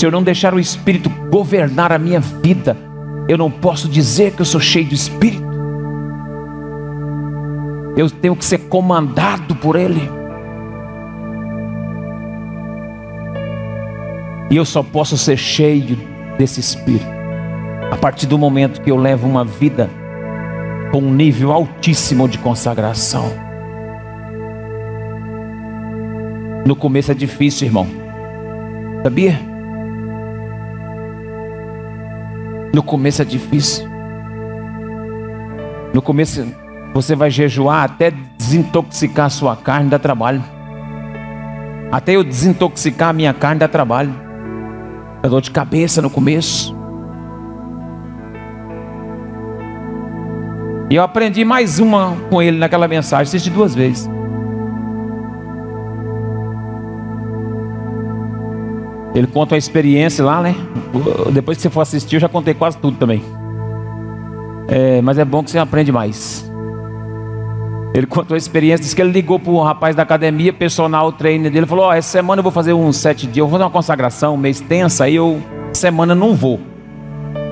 Se 0.00 0.04
eu 0.04 0.10
não 0.10 0.24
deixar 0.24 0.52
o 0.52 0.58
Espírito 0.58 1.08
governar 1.30 1.92
a 1.92 1.98
minha 1.98 2.18
vida, 2.18 2.76
eu 3.28 3.38
não 3.38 3.52
posso 3.52 3.88
dizer 3.88 4.32
que 4.32 4.42
eu 4.42 4.46
sou 4.46 4.60
cheio 4.60 4.88
do 4.88 4.94
Espírito. 4.94 5.44
Eu 7.96 8.10
tenho 8.10 8.34
que 8.34 8.44
ser 8.44 8.58
comandado 8.68 9.54
por 9.54 9.76
Ele. 9.76 10.23
E 14.50 14.56
eu 14.56 14.64
só 14.64 14.82
posso 14.82 15.16
ser 15.16 15.36
cheio 15.36 15.98
desse 16.38 16.60
Espírito 16.60 17.14
a 17.90 17.96
partir 17.96 18.26
do 18.26 18.38
momento 18.38 18.80
que 18.80 18.90
eu 18.90 18.96
levo 18.96 19.26
uma 19.26 19.44
vida 19.44 19.88
com 20.90 20.98
um 20.98 21.12
nível 21.12 21.52
altíssimo 21.52 22.28
de 22.28 22.38
consagração. 22.38 23.32
No 26.66 26.74
começo 26.74 27.12
é 27.12 27.14
difícil, 27.14 27.66
irmão. 27.66 27.86
Sabia? 29.02 29.38
No 32.74 32.82
começo 32.82 33.22
é 33.22 33.24
difícil. 33.24 33.86
No 35.92 36.02
começo 36.02 36.44
você 36.92 37.14
vai 37.14 37.30
jejuar 37.30 37.84
até 37.84 38.12
desintoxicar 38.36 39.26
a 39.26 39.30
sua 39.30 39.56
carne, 39.56 39.90
dá 39.90 39.98
trabalho. 39.98 40.42
Até 41.92 42.16
eu 42.16 42.24
desintoxicar 42.24 43.10
a 43.10 43.12
minha 43.12 43.32
carne, 43.32 43.60
dá 43.60 43.68
trabalho. 43.68 44.23
Dá 45.24 45.30
dor 45.30 45.40
de 45.40 45.50
cabeça 45.50 46.02
no 46.02 46.10
começo. 46.10 46.76
E 50.90 50.96
eu 50.96 51.02
aprendi 51.02 51.46
mais 51.46 51.78
uma 51.78 52.14
com 52.28 52.42
ele 52.42 52.58
naquela 52.58 52.86
mensagem, 52.86 53.22
assisti 53.22 53.48
duas 53.48 53.74
vezes. 53.74 54.06
Ele 59.14 59.26
conta 59.26 59.54
uma 59.54 59.58
experiência 59.58 60.22
lá, 60.22 60.42
né? 60.42 60.54
Depois 61.32 61.56
que 61.56 61.62
você 61.62 61.70
for 61.70 61.80
assistir, 61.80 62.16
eu 62.16 62.20
já 62.20 62.28
contei 62.28 62.52
quase 62.52 62.76
tudo 62.76 62.98
também. 62.98 63.24
É, 64.68 65.00
mas 65.00 65.16
é 65.16 65.24
bom 65.24 65.42
que 65.42 65.50
você 65.50 65.58
aprende 65.58 65.90
mais. 65.90 66.52
Ele 67.94 68.06
contou 68.08 68.34
a 68.34 68.38
experiência, 68.38 68.82
disse 68.82 68.96
que 68.96 69.00
ele 69.00 69.12
ligou 69.12 69.38
para 69.38 69.52
o 69.52 69.62
rapaz 69.62 69.94
da 69.94 70.02
academia, 70.02 70.52
personal 70.52 71.12
trainer 71.12 71.48
dele, 71.48 71.64
falou: 71.64 71.84
Ó, 71.84 71.88
oh, 71.90 71.92
essa 71.92 72.08
semana 72.08 72.40
eu 72.40 72.42
vou 72.42 72.50
fazer 72.50 72.72
uns 72.72 72.96
sete 72.96 73.24
dias, 73.24 73.36
eu 73.36 73.46
vou 73.46 73.52
fazer 73.52 73.62
uma 73.62 73.70
consagração, 73.70 74.36
meio 74.36 74.50
extensa, 74.50 75.04
aí 75.04 75.14
eu, 75.14 75.40
semana 75.72 76.12
não 76.12 76.34
vou. 76.34 76.60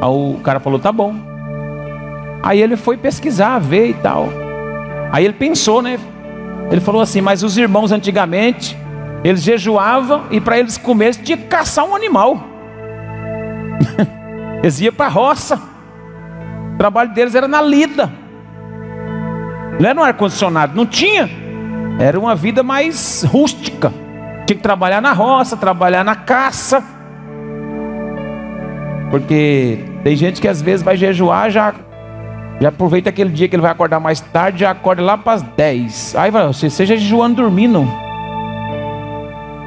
Aí 0.00 0.08
o 0.08 0.40
cara 0.42 0.58
falou: 0.58 0.80
tá 0.80 0.90
bom. 0.90 1.14
Aí 2.42 2.60
ele 2.60 2.76
foi 2.76 2.96
pesquisar, 2.96 3.60
ver 3.60 3.90
e 3.90 3.94
tal. 3.94 4.28
Aí 5.12 5.24
ele 5.24 5.34
pensou, 5.34 5.80
né? 5.80 5.96
Ele 6.72 6.80
falou 6.80 7.00
assim: 7.00 7.20
mas 7.20 7.44
os 7.44 7.56
irmãos 7.56 7.92
antigamente, 7.92 8.76
eles 9.22 9.44
jejuavam 9.44 10.24
e 10.28 10.40
para 10.40 10.58
eles 10.58 10.76
comer 10.76 11.14
tinha 11.14 11.38
que 11.38 11.44
caçar 11.44 11.84
um 11.84 11.94
animal. 11.94 12.42
eles 14.60 14.80
iam 14.80 14.92
para 14.92 15.06
a 15.06 15.08
roça. 15.08 15.62
O 16.74 16.78
trabalho 16.78 17.14
deles 17.14 17.36
era 17.36 17.46
na 17.46 17.62
lida. 17.62 18.21
Não 19.82 19.88
era 19.88 19.94
no 19.94 20.04
ar-condicionado, 20.04 20.76
não 20.76 20.86
tinha. 20.86 21.28
Era 21.98 22.16
uma 22.16 22.36
vida 22.36 22.62
mais 22.62 23.24
rústica. 23.24 23.92
Tinha 24.46 24.56
que 24.56 24.62
trabalhar 24.62 25.02
na 25.02 25.12
roça, 25.12 25.56
trabalhar 25.56 26.04
na 26.04 26.14
caça. 26.14 26.84
Porque 29.10 29.80
tem 30.04 30.14
gente 30.14 30.40
que 30.40 30.46
às 30.46 30.62
vezes 30.62 30.84
vai 30.84 30.96
jejuar 30.96 31.50
já 31.50 31.74
já 32.60 32.68
aproveita 32.68 33.10
aquele 33.10 33.30
dia 33.30 33.48
que 33.48 33.56
ele 33.56 33.62
vai 33.62 33.72
acordar 33.72 33.98
mais 33.98 34.20
tarde, 34.20 34.60
já 34.60 34.70
acorda 34.70 35.02
lá 35.02 35.18
para 35.18 35.32
as 35.32 35.42
10. 35.42 36.14
Aí 36.14 36.30
vai, 36.30 36.46
você 36.46 36.70
seja 36.70 36.96
jejuando 36.96 37.42
dormindo. 37.42 37.84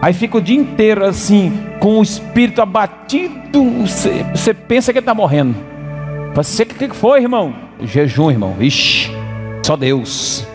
Aí 0.02 0.14
fica 0.14 0.38
o 0.38 0.42
dia 0.42 0.58
inteiro 0.58 1.04
assim, 1.04 1.52
com 1.82 2.00
o 2.00 2.02
espírito 2.02 2.62
abatido. 2.62 3.70
Você, 3.82 4.26
você 4.34 4.54
pensa 4.54 4.94
que 4.94 5.00
ele 5.00 5.04
está 5.04 5.14
morrendo. 5.14 5.56
Você 6.36 6.64
o 6.64 6.68
que 6.68 6.88
foi, 6.88 7.22
irmão? 7.22 7.54
Jejum, 7.82 8.32
irmão. 8.32 8.56
Ixi, 8.62 9.12
só 9.66 9.76
Deus. 9.76 10.46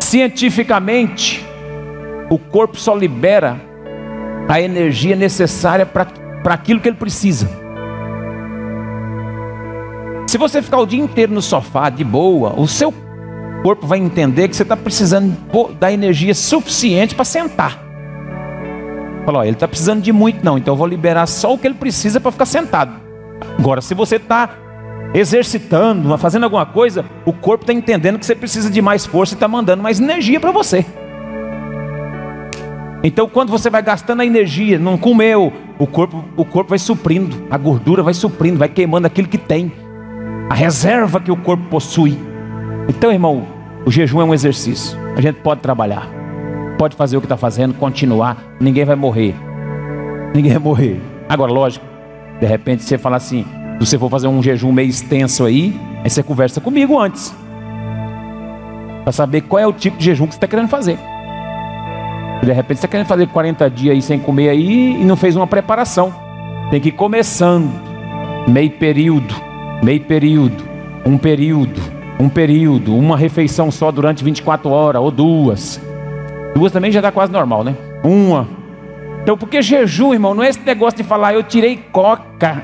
Cientificamente, 0.00 1.42
o 2.28 2.38
corpo 2.38 2.76
só 2.78 2.94
libera 2.94 3.58
a 4.46 4.60
energia 4.60 5.16
necessária 5.16 5.86
para 5.86 6.06
aquilo 6.44 6.78
que 6.78 6.90
ele 6.90 6.96
precisa. 6.98 7.48
Se 10.26 10.36
você 10.36 10.60
ficar 10.60 10.80
o 10.80 10.86
dia 10.86 11.00
inteiro 11.00 11.32
no 11.32 11.40
sofá 11.40 11.88
de 11.88 12.04
boa, 12.04 12.52
o 12.60 12.68
seu 12.68 12.92
corpo 13.62 13.86
vai 13.86 13.98
entender 13.98 14.48
que 14.48 14.56
você 14.56 14.62
está 14.62 14.76
precisando 14.76 15.34
da 15.80 15.90
energia 15.90 16.34
suficiente 16.34 17.14
para 17.14 17.24
sentar. 17.24 17.82
Falou, 19.24 19.42
ele 19.42 19.52
está 19.52 19.66
precisando 19.66 20.02
de 20.02 20.12
muito, 20.12 20.44
não, 20.44 20.58
então 20.58 20.74
eu 20.74 20.76
vou 20.76 20.86
liberar 20.86 21.26
só 21.26 21.54
o 21.54 21.58
que 21.58 21.66
ele 21.66 21.76
precisa 21.76 22.20
para 22.20 22.30
ficar 22.30 22.46
sentado. 22.46 23.07
Agora, 23.58 23.80
se 23.80 23.94
você 23.94 24.16
está 24.16 24.50
exercitando, 25.14 26.16
fazendo 26.18 26.44
alguma 26.44 26.66
coisa, 26.66 27.04
o 27.24 27.32
corpo 27.32 27.64
está 27.64 27.72
entendendo 27.72 28.18
que 28.18 28.26
você 28.26 28.34
precisa 28.34 28.70
de 28.70 28.82
mais 28.82 29.06
força 29.06 29.34
e 29.34 29.36
está 29.36 29.48
mandando 29.48 29.82
mais 29.82 30.00
energia 30.00 30.38
para 30.38 30.50
você. 30.50 30.84
Então, 33.02 33.28
quando 33.28 33.50
você 33.50 33.70
vai 33.70 33.80
gastando 33.80 34.20
a 34.20 34.26
energia, 34.26 34.78
não 34.78 34.98
comeu, 34.98 35.52
o 35.78 35.86
corpo, 35.86 36.24
o 36.36 36.44
corpo 36.44 36.70
vai 36.70 36.78
suprindo, 36.78 37.46
a 37.48 37.56
gordura 37.56 38.02
vai 38.02 38.12
suprindo, 38.12 38.58
vai 38.58 38.68
queimando 38.68 39.06
aquilo 39.06 39.28
que 39.28 39.38
tem, 39.38 39.72
a 40.50 40.54
reserva 40.54 41.20
que 41.20 41.30
o 41.30 41.36
corpo 41.36 41.62
possui. 41.70 42.18
Então, 42.88 43.12
irmão, 43.12 43.46
o 43.86 43.90
jejum 43.90 44.20
é 44.20 44.24
um 44.24 44.34
exercício. 44.34 44.98
A 45.16 45.20
gente 45.20 45.36
pode 45.36 45.60
trabalhar, 45.60 46.08
pode 46.76 46.96
fazer 46.96 47.16
o 47.16 47.20
que 47.20 47.26
está 47.26 47.36
fazendo, 47.36 47.74
continuar. 47.74 48.56
Ninguém 48.60 48.84
vai 48.84 48.96
morrer. 48.96 49.34
Ninguém 50.34 50.52
vai 50.52 50.62
morrer. 50.62 51.00
Agora, 51.28 51.52
lógico, 51.52 51.86
de 52.40 52.46
repente 52.46 52.82
você 52.82 52.98
fala 52.98 53.16
assim: 53.16 53.44
se 53.78 53.86
você 53.86 53.98
for 53.98 54.10
fazer 54.10 54.28
um 54.28 54.42
jejum 54.42 54.72
meio 54.72 54.88
extenso 54.88 55.44
aí, 55.44 55.78
aí 56.02 56.10
você 56.10 56.22
conversa 56.22 56.60
comigo 56.60 56.98
antes, 56.98 57.34
para 59.02 59.12
saber 59.12 59.42
qual 59.42 59.60
é 59.60 59.66
o 59.66 59.72
tipo 59.72 59.96
de 59.96 60.04
jejum 60.04 60.26
que 60.26 60.34
você 60.34 60.38
está 60.38 60.46
querendo 60.48 60.68
fazer. 60.68 60.98
De 62.42 62.52
repente 62.52 62.78
você 62.78 62.86
está 62.86 62.88
querendo 62.88 63.06
fazer 63.06 63.26
40 63.26 63.70
dias 63.70 63.94
aí 63.94 64.02
sem 64.02 64.18
comer 64.18 64.48
aí 64.48 65.00
e 65.00 65.04
não 65.04 65.16
fez 65.16 65.34
uma 65.34 65.46
preparação. 65.46 66.14
Tem 66.70 66.80
que 66.80 66.90
ir 66.90 66.92
começando. 66.92 67.70
Meio 68.46 68.70
período, 68.70 69.34
meio 69.82 70.00
período, 70.00 70.64
um 71.04 71.18
período, 71.18 71.80
um 72.18 72.28
período, 72.28 72.96
uma 72.96 73.16
refeição 73.16 73.70
só 73.70 73.90
durante 73.90 74.24
24 74.24 74.70
horas 74.70 75.02
ou 75.02 75.10
duas. 75.10 75.80
Duas 76.54 76.72
também 76.72 76.90
já 76.90 77.00
dá 77.00 77.12
quase 77.12 77.32
normal, 77.32 77.64
né? 77.64 77.74
Uma. 78.02 78.57
Então, 79.22 79.36
porque 79.36 79.60
jejum, 79.60 80.12
irmão, 80.14 80.34
não 80.34 80.42
é 80.42 80.48
esse 80.48 80.60
negócio 80.60 80.96
de 80.96 81.04
falar, 81.04 81.34
eu 81.34 81.42
tirei 81.42 81.76
coca. 81.92 82.62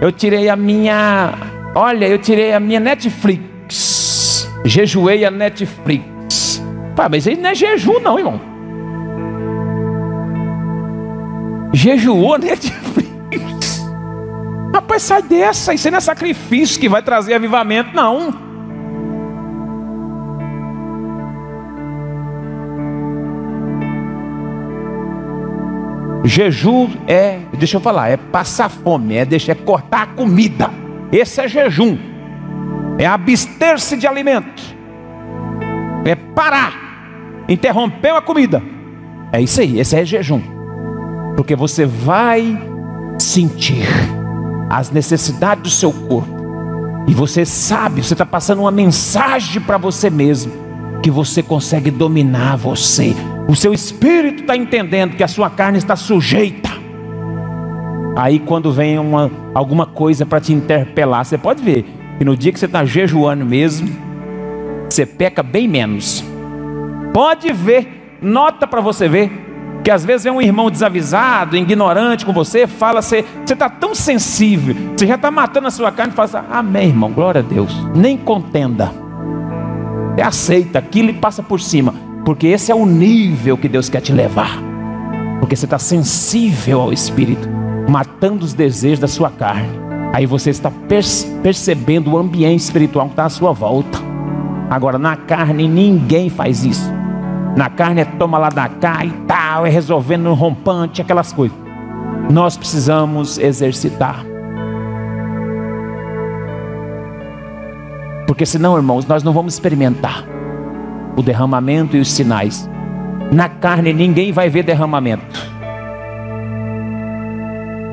Eu 0.00 0.10
tirei 0.12 0.48
a 0.48 0.56
minha. 0.56 1.32
Olha, 1.74 2.06
eu 2.06 2.18
tirei 2.18 2.52
a 2.52 2.60
minha 2.60 2.80
Netflix. 2.80 4.48
Jejuei 4.64 5.24
a 5.24 5.30
Netflix. 5.30 6.62
Pá, 6.96 7.08
mas 7.08 7.26
aí 7.26 7.36
não 7.36 7.50
é 7.50 7.54
jejum, 7.54 8.00
não, 8.00 8.18
irmão. 8.18 8.40
Jejuou, 11.72 12.38
né? 12.38 12.48
Rapaz, 14.74 15.02
sai 15.02 15.22
dessa. 15.22 15.74
Isso 15.74 15.90
não 15.90 15.98
é 15.98 16.00
sacrifício 16.00 16.80
que 16.80 16.88
vai 16.88 17.02
trazer 17.02 17.34
avivamento, 17.34 17.94
não. 17.94 18.53
Jejum 26.24 26.90
é, 27.06 27.40
deixa 27.58 27.76
eu 27.76 27.80
falar, 27.80 28.08
é 28.08 28.16
passar 28.16 28.68
fome, 28.70 29.14
é, 29.14 29.24
deixar, 29.24 29.52
é 29.52 29.54
cortar 29.54 30.02
a 30.02 30.06
comida. 30.06 30.70
Esse 31.12 31.40
é 31.40 31.48
jejum. 31.48 31.98
É 32.98 33.06
abster-se 33.06 33.96
de 33.96 34.06
alimento. 34.06 34.62
É 36.04 36.14
parar 36.14 36.84
interrompeu 37.48 38.16
a 38.16 38.22
comida. 38.22 38.62
É 39.32 39.40
isso 39.40 39.60
aí, 39.60 39.78
esse 39.78 39.96
é 39.96 40.04
jejum. 40.04 40.40
Porque 41.36 41.56
você 41.56 41.84
vai 41.84 42.58
sentir 43.18 43.86
as 44.70 44.90
necessidades 44.90 45.62
do 45.62 45.70
seu 45.70 45.92
corpo. 45.92 46.44
E 47.06 47.12
você 47.12 47.44
sabe, 47.44 48.02
você 48.02 48.14
está 48.14 48.24
passando 48.24 48.60
uma 48.60 48.70
mensagem 48.70 49.60
para 49.60 49.76
você 49.76 50.08
mesmo, 50.08 50.52
que 51.02 51.10
você 51.10 51.42
consegue 51.42 51.90
dominar 51.90 52.56
você. 52.56 53.14
O 53.48 53.54
seu 53.54 53.74
espírito 53.74 54.42
está 54.42 54.56
entendendo 54.56 55.16
que 55.16 55.22
a 55.22 55.28
sua 55.28 55.50
carne 55.50 55.78
está 55.78 55.96
sujeita. 55.96 56.70
Aí 58.16 58.38
quando 58.38 58.72
vem 58.72 58.98
uma, 58.98 59.30
alguma 59.52 59.86
coisa 59.86 60.24
para 60.24 60.40
te 60.40 60.52
interpelar, 60.52 61.24
você 61.24 61.36
pode 61.36 61.62
ver 61.62 61.84
que 62.18 62.24
no 62.24 62.36
dia 62.36 62.52
que 62.52 62.58
você 62.58 62.66
está 62.66 62.84
jejuando 62.84 63.44
mesmo, 63.44 63.88
você 64.88 65.04
peca 65.04 65.42
bem 65.42 65.66
menos. 65.66 66.24
Pode 67.12 67.52
ver, 67.52 68.18
nota 68.22 68.66
para 68.66 68.80
você 68.80 69.08
ver 69.08 69.30
que 69.82 69.90
às 69.90 70.02
vezes 70.02 70.24
é 70.24 70.32
um 70.32 70.40
irmão 70.40 70.70
desavisado, 70.70 71.56
ignorante 71.56 72.24
com 72.24 72.32
você, 72.32 72.66
fala, 72.66 73.02
você 73.02 73.22
está 73.44 73.68
tão 73.68 73.94
sensível, 73.94 74.74
você 74.96 75.06
já 75.06 75.16
está 75.16 75.30
matando 75.30 75.66
a 75.66 75.70
sua 75.70 75.92
carne 75.92 76.14
fala 76.14 76.24
assim, 76.24 76.48
amém, 76.50 76.88
irmão, 76.88 77.12
glória 77.12 77.40
a 77.40 77.42
Deus. 77.42 77.70
Nem 77.94 78.16
contenda. 78.16 78.90
Você 80.14 80.22
aceita 80.22 80.78
aquilo 80.78 81.10
e 81.10 81.12
passa 81.12 81.42
por 81.42 81.60
cima. 81.60 81.94
Porque 82.24 82.46
esse 82.46 82.72
é 82.72 82.74
o 82.74 82.86
nível 82.86 83.58
que 83.58 83.68
Deus 83.68 83.88
quer 83.88 84.00
te 84.00 84.12
levar. 84.12 84.58
Porque 85.40 85.54
você 85.54 85.66
está 85.66 85.78
sensível 85.78 86.80
ao 86.80 86.92
Espírito, 86.92 87.48
matando 87.88 88.44
os 88.44 88.54
desejos 88.54 88.98
da 88.98 89.08
sua 89.08 89.30
carne. 89.30 89.68
Aí 90.12 90.24
você 90.24 90.48
está 90.48 90.72
percebendo 91.42 92.12
o 92.12 92.18
ambiente 92.18 92.60
espiritual 92.60 93.06
que 93.06 93.12
está 93.12 93.26
à 93.26 93.28
sua 93.28 93.52
volta. 93.52 93.98
Agora, 94.70 94.98
na 94.98 95.16
carne, 95.16 95.68
ninguém 95.68 96.30
faz 96.30 96.64
isso. 96.64 96.90
Na 97.56 97.68
carne 97.68 98.00
é 98.00 98.04
toma 98.04 98.38
lá 98.38 98.48
da 98.48 98.68
cá 98.68 99.04
e 99.04 99.10
tal, 99.26 99.66
é 99.66 99.68
resolvendo 99.68 100.22
no 100.22 100.34
rompante, 100.34 101.02
aquelas 101.02 101.32
coisas. 101.32 101.56
Nós 102.30 102.56
precisamos 102.56 103.38
exercitar. 103.38 104.24
Porque 108.26 108.46
senão, 108.46 108.76
irmãos, 108.76 109.06
nós 109.06 109.22
não 109.22 109.32
vamos 109.32 109.52
experimentar 109.52 110.33
o 111.16 111.22
derramamento 111.22 111.96
e 111.96 112.00
os 112.00 112.10
sinais. 112.10 112.68
Na 113.32 113.48
carne 113.48 113.92
ninguém 113.92 114.32
vai 114.32 114.48
ver 114.48 114.62
derramamento. 114.62 115.54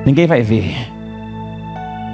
Ninguém 0.05 0.28
vai 0.28 0.41
ver. 0.41 0.91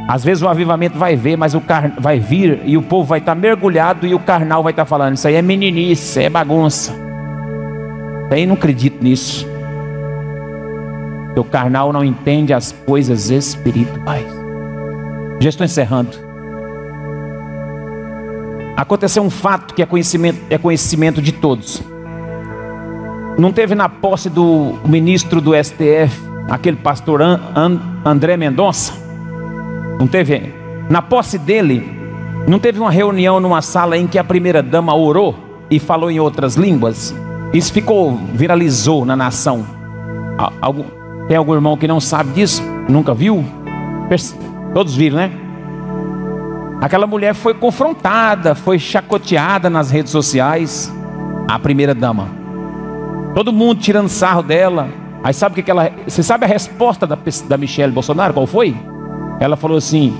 Às 0.08 0.24
vezes 0.24 0.42
o 0.42 0.48
avivamento 0.48 0.98
vai 0.98 1.16
ver, 1.16 1.36
mas 1.36 1.54
o 1.54 1.60
car... 1.60 1.94
vai 2.00 2.20
vir 2.20 2.62
e 2.66 2.78
o 2.78 2.82
povo 2.82 3.10
vai 3.10 3.20
estar 3.20 3.36
mergulhado 3.36 4.08
e 4.08 4.14
o 4.14 4.20
carnal 4.20 4.64
vai 4.64 4.72
estar 4.72 4.86
falando: 4.86 5.16
Isso 5.16 5.28
aí 5.28 5.36
é 5.36 5.42
meninice, 5.42 6.24
é 6.24 6.30
bagunça. 6.30 6.94
Aí 8.32 8.46
não 8.46 8.56
acredito 8.56 9.04
nisso. 9.04 9.48
O 11.36 11.44
carnal 11.44 11.94
não 11.94 12.04
entende 12.04 12.52
as 12.52 12.72
coisas 12.72 13.30
espirituais. 13.30 14.26
Já 15.40 15.50
estou 15.50 15.66
encerrando. 15.66 16.27
Aconteceu 18.78 19.24
um 19.24 19.30
fato 19.32 19.74
que 19.74 19.82
é 19.82 19.88
conhecimento, 19.88 20.40
é 20.52 20.58
conhecimento 20.60 21.20
de 21.20 21.32
todos. 21.32 21.82
Não 23.36 23.52
teve 23.52 23.74
na 23.74 23.90
posse 23.90 24.30
do 24.30 24.78
ministro 24.86 25.42
do 25.42 25.52
STF, 25.56 26.22
aquele 26.48 26.78
pastor 26.78 27.24
An, 27.24 27.40
An, 27.56 27.80
André 28.06 28.38
Mendonça? 28.38 28.94
Não 30.00 30.06
teve? 30.06 30.54
Na 30.92 31.02
posse 31.02 31.40
dele, 31.40 31.84
não 32.48 32.60
teve 32.60 32.80
uma 32.80 32.92
reunião 32.92 33.40
numa 33.40 33.64
sala 33.64 33.98
em 33.98 34.06
que 34.06 34.20
a 34.20 34.24
primeira 34.24 34.62
dama 34.62 34.96
orou 34.96 35.36
e 35.72 35.80
falou 35.80 36.12
em 36.12 36.20
outras 36.20 36.54
línguas? 36.54 37.16
Isso 37.52 37.74
ficou, 37.74 38.16
viralizou 38.32 39.06
na 39.06 39.16
nação. 39.16 39.66
Algum, 40.62 40.84
tem 41.28 41.36
algum 41.36 41.56
irmão 41.56 41.78
que 41.78 41.88
não 41.88 42.00
sabe 42.00 42.32
disso? 42.32 42.62
Nunca 42.88 43.16
viu? 43.16 43.44
Todos 44.72 44.96
viram, 44.96 45.18
né? 45.18 45.47
Aquela 46.82 47.08
mulher 47.08 47.34
foi 47.34 47.56
confrontada, 47.56 48.54
foi 48.54 48.78
chacoteada 48.78 49.70
nas 49.70 49.90
redes 49.90 50.12
sociais. 50.12 50.94
A 51.48 51.58
primeira 51.58 51.96
dama. 51.96 52.28
Todo 53.34 53.52
mundo 53.52 53.80
tirando 53.82 54.10
sarro 54.10 54.44
dela. 54.44 54.90
Aí 55.24 55.34
sabe 55.34 55.60
o 55.60 55.64
que, 55.64 55.72
ela. 55.72 55.92
Você 56.08 56.22
sabe 56.22 56.46
a 56.46 56.48
resposta 56.48 57.08
da, 57.08 57.18
da 57.48 57.58
Michelle 57.58 57.92
Bolsonaro? 57.92 58.34
Qual 58.34 58.46
foi? 58.46 58.76
Ela 59.40 59.56
falou 59.56 59.78
assim: 59.78 60.16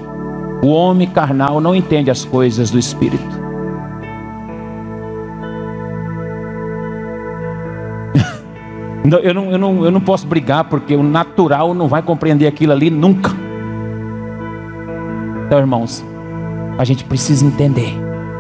O 0.64 0.68
homem 0.68 1.08
carnal 1.08 1.62
não 1.62 1.76
entende 1.76 2.10
as 2.10 2.26
coisas 2.26 2.72
do 2.72 2.80
espírito. 2.80 3.48
Eu 9.24 9.34
não, 9.34 9.52
eu, 9.52 9.58
não, 9.58 9.86
eu 9.86 9.92
não 9.92 10.02
posso 10.02 10.28
brigar 10.28 10.66
porque 10.66 10.94
o 10.94 11.02
natural 11.02 11.74
não 11.74 11.88
vai 11.88 12.02
compreender 12.02 12.46
aquilo 12.46 12.74
ali 12.74 12.90
nunca. 12.90 13.32
Então, 15.46 15.60
irmãos, 15.60 16.04
a 16.78 16.84
gente 16.84 17.04
precisa 17.04 17.46
entender 17.46 17.94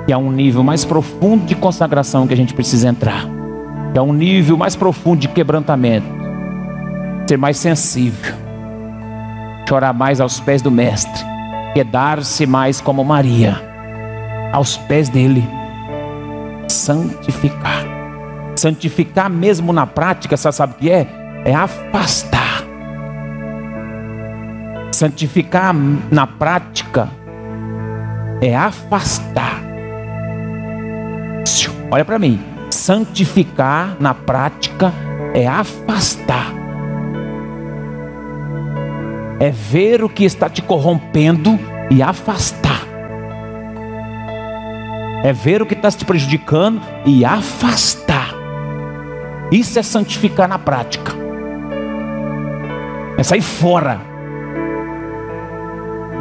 que 0.05 0.13
há 0.13 0.17
um 0.17 0.31
nível 0.31 0.63
mais 0.63 0.85
profundo 0.85 1.45
de 1.45 1.55
consagração 1.55 2.27
que 2.27 2.33
a 2.33 2.37
gente 2.37 2.53
precisa 2.53 2.87
entrar. 2.87 3.25
Que 3.91 3.99
há 3.99 4.03
um 4.03 4.13
nível 4.13 4.55
mais 4.55 4.75
profundo 4.75 5.19
de 5.19 5.27
quebrantamento. 5.27 6.07
Ser 7.27 7.37
mais 7.37 7.57
sensível. 7.57 8.35
Chorar 9.67 9.93
mais 9.93 10.21
aos 10.21 10.39
pés 10.39 10.61
do 10.61 10.71
Mestre. 10.71 11.25
Quedar-se 11.73 12.45
mais 12.45 12.79
como 12.79 13.03
Maria. 13.03 13.61
Aos 14.53 14.77
pés 14.77 15.09
dele. 15.09 15.43
Santificar. 16.69 17.85
Santificar 18.55 19.29
mesmo 19.29 19.73
na 19.73 19.85
prática, 19.85 20.37
você 20.37 20.51
sabe 20.51 20.73
o 20.73 20.75
que 20.77 20.89
é? 20.89 21.07
É 21.43 21.53
afastar. 21.53 22.63
Santificar 24.91 25.75
na 26.09 26.25
prática 26.25 27.09
é 28.41 28.55
afastar. 28.55 29.61
Olha 31.89 32.03
para 32.03 32.19
mim. 32.19 32.39
Santificar 32.69 33.97
na 33.99 34.13
prática 34.13 34.93
é 35.33 35.47
afastar. 35.47 36.53
É 39.39 39.49
ver 39.49 40.03
o 40.03 40.09
que 40.09 40.23
está 40.25 40.49
te 40.49 40.61
corrompendo 40.61 41.57
e 41.89 42.01
afastar. 42.01 42.81
É 45.23 45.33
ver 45.33 45.61
o 45.61 45.65
que 45.65 45.73
está 45.73 45.89
te 45.91 46.05
prejudicando 46.05 46.81
e 47.05 47.23
afastar. 47.25 48.33
Isso 49.51 49.79
é 49.79 49.83
santificar 49.83 50.47
na 50.47 50.59
prática. 50.59 51.13
É 53.17 53.23
sair 53.23 53.41
fora 53.41 53.99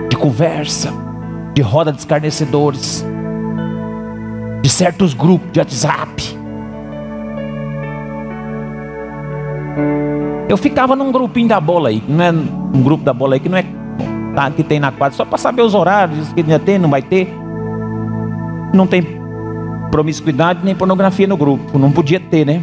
de 0.09 0.17
conversa, 0.17 0.93
de 1.57 1.63
roda 1.63 1.91
de 1.91 1.99
escarnecedores, 1.99 3.03
de 4.61 4.69
certos 4.69 5.15
grupos 5.15 5.51
de 5.53 5.59
WhatsApp. 5.59 6.39
Eu 10.51 10.59
ficava 10.59 10.95
num 10.95 11.11
grupinho 11.11 11.49
da 11.49 11.59
bola 11.59 11.89
aí, 11.89 12.03
não 12.07 12.23
é 12.23 12.31
um 12.31 12.83
grupo 12.83 13.03
da 13.03 13.15
bola 13.15 13.37
aí 13.37 13.41
que 13.41 13.49
não 13.49 13.57
é 13.57 13.65
tá, 14.35 14.51
que 14.51 14.63
tem 14.63 14.79
na 14.79 14.93
quadra, 14.93 15.17
só 15.17 15.25
para 15.25 15.39
saber 15.39 15.63
os 15.63 15.75
horários, 15.75 16.31
que 16.35 16.41
ainda 16.41 16.59
tem, 16.59 16.79
não 16.79 16.91
vai 16.91 17.01
ter. 17.01 17.35
Não 18.75 18.87
tem 18.87 19.03
promiscuidade 19.91 20.61
nem 20.63 20.75
pornografia 20.75 21.27
no 21.27 21.39
grupo, 21.39 21.79
não 21.79 21.91
podia 21.91 22.21
ter, 22.21 22.45
né? 22.45 22.61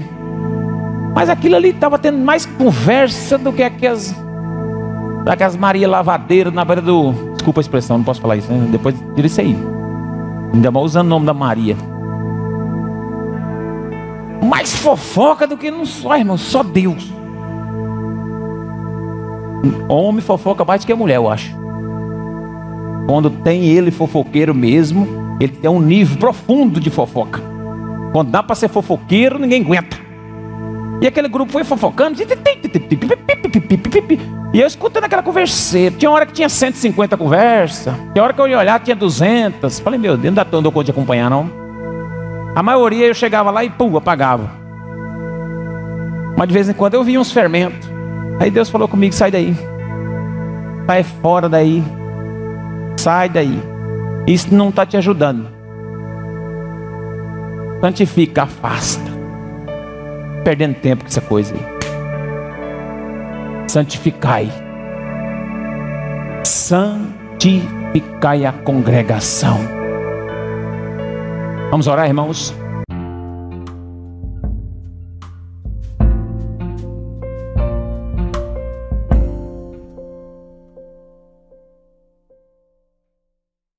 Mas 1.16 1.30
aquilo 1.30 1.56
ali 1.56 1.70
estava 1.70 1.98
tendo 1.98 2.20
mais 2.20 2.46
conversa 2.46 3.40
do 3.40 3.52
que 3.52 3.64
aquelas, 3.64 4.16
aquelas 5.26 5.56
Maria 5.56 5.90
Lavadeira 5.90 6.52
na 6.52 6.64
beira 6.64 6.82
do. 6.82 7.33
Desculpa 7.44 7.60
a 7.60 7.64
expressão, 7.64 7.98
não 7.98 8.06
posso 8.06 8.22
falar 8.22 8.38
isso, 8.38 8.50
né? 8.50 8.70
Depois 8.72 8.96
tira 9.16 9.28
isso 9.28 9.42
aí. 9.42 9.54
Ainda 10.54 10.72
mal 10.72 10.82
usando 10.82 11.08
o 11.08 11.10
nome 11.10 11.26
da 11.26 11.34
Maria. 11.34 11.76
Mais 14.42 14.74
fofoca 14.78 15.46
do 15.46 15.58
que 15.58 15.70
não 15.70 15.86
só, 15.86 16.16
irmão, 16.16 16.38
só 16.38 16.64
Deus. 16.64 17.12
Homem 19.90 20.22
fofoca 20.22 20.64
mais 20.64 20.80
do 20.80 20.88
que 20.88 20.94
a 20.94 20.96
mulher, 20.96 21.18
eu 21.18 21.30
acho. 21.30 21.54
Quando 23.08 23.30
tem 23.30 23.66
ele 23.66 23.92
fofoqueiro 23.92 24.56
mesmo, 24.56 25.06
ele 25.38 25.52
tem 25.52 25.70
um 25.70 25.82
nível 25.82 26.16
profundo 26.16 26.80
de 26.80 26.90
fofoca. 26.90 27.42
Quando 28.14 28.32
dá 28.32 28.42
para 28.42 28.56
ser 28.56 28.70
fofoqueiro, 28.70 29.38
ninguém 29.38 29.64
aguenta. 29.64 29.98
E 31.02 31.08
aquele 31.08 31.28
grupo 31.28 31.52
foi 31.52 31.66
fofocando. 31.66 32.16
E 34.54 34.62
eu 34.62 34.68
escutando 34.68 35.06
aquela 35.06 35.24
converseira. 35.24 35.96
Tinha 35.98 36.12
hora 36.12 36.26
que 36.28 36.34
tinha 36.34 36.48
150 36.48 37.18
conversas. 37.18 37.94
Tinha 38.14 38.24
hora 38.24 38.32
que 38.32 38.40
eu 38.40 38.48
ia 38.48 38.60
olhar, 38.60 38.80
tinha 38.80 38.96
200. 38.96 39.80
Falei, 39.80 40.00
meu 40.00 40.16
Deus, 40.16 40.26
não 40.26 40.36
dá 40.36 40.46
tanto 40.46 40.72
conta 40.72 40.86
de 40.86 40.92
acompanhar, 40.92 41.30
não. 41.30 41.50
A 42.56 42.62
maioria 42.62 43.08
eu 43.08 43.16
chegava 43.16 43.50
lá 43.50 43.64
e 43.64 43.70
pum, 43.72 43.98
apagava. 43.98 44.50
Mas 46.38 46.48
de 46.48 46.54
vez 46.54 46.70
em 46.70 46.74
quando 46.74 46.94
eu 46.94 47.04
via 47.04 47.20
uns 47.20 47.32
fermentos. 47.32 47.90
Aí 48.40 48.52
Deus 48.52 48.70
falou 48.70 48.88
comigo: 48.88 49.14
sai 49.14 49.32
daí. 49.32 49.56
Sai 50.86 51.04
fora 51.04 51.50
daí. 51.50 51.84
Sai 52.98 53.30
daí. 53.30 53.60
Isso 54.28 54.54
não 54.54 54.70
está 54.70 54.86
te 54.86 54.96
ajudando. 54.98 55.48
Santifica, 57.82 58.44
afasta 58.44 59.14
perdendo 60.44 60.76
tempo 60.76 61.04
com 61.04 61.08
essa 61.08 61.22
coisa 61.22 61.56
aí. 61.56 61.73
Santificai. 63.74 64.52
Santificai 66.44 68.46
a 68.46 68.52
congregação. 68.52 69.58
Vamos 71.72 71.88
orar, 71.88 72.06
irmãos? 72.06 72.54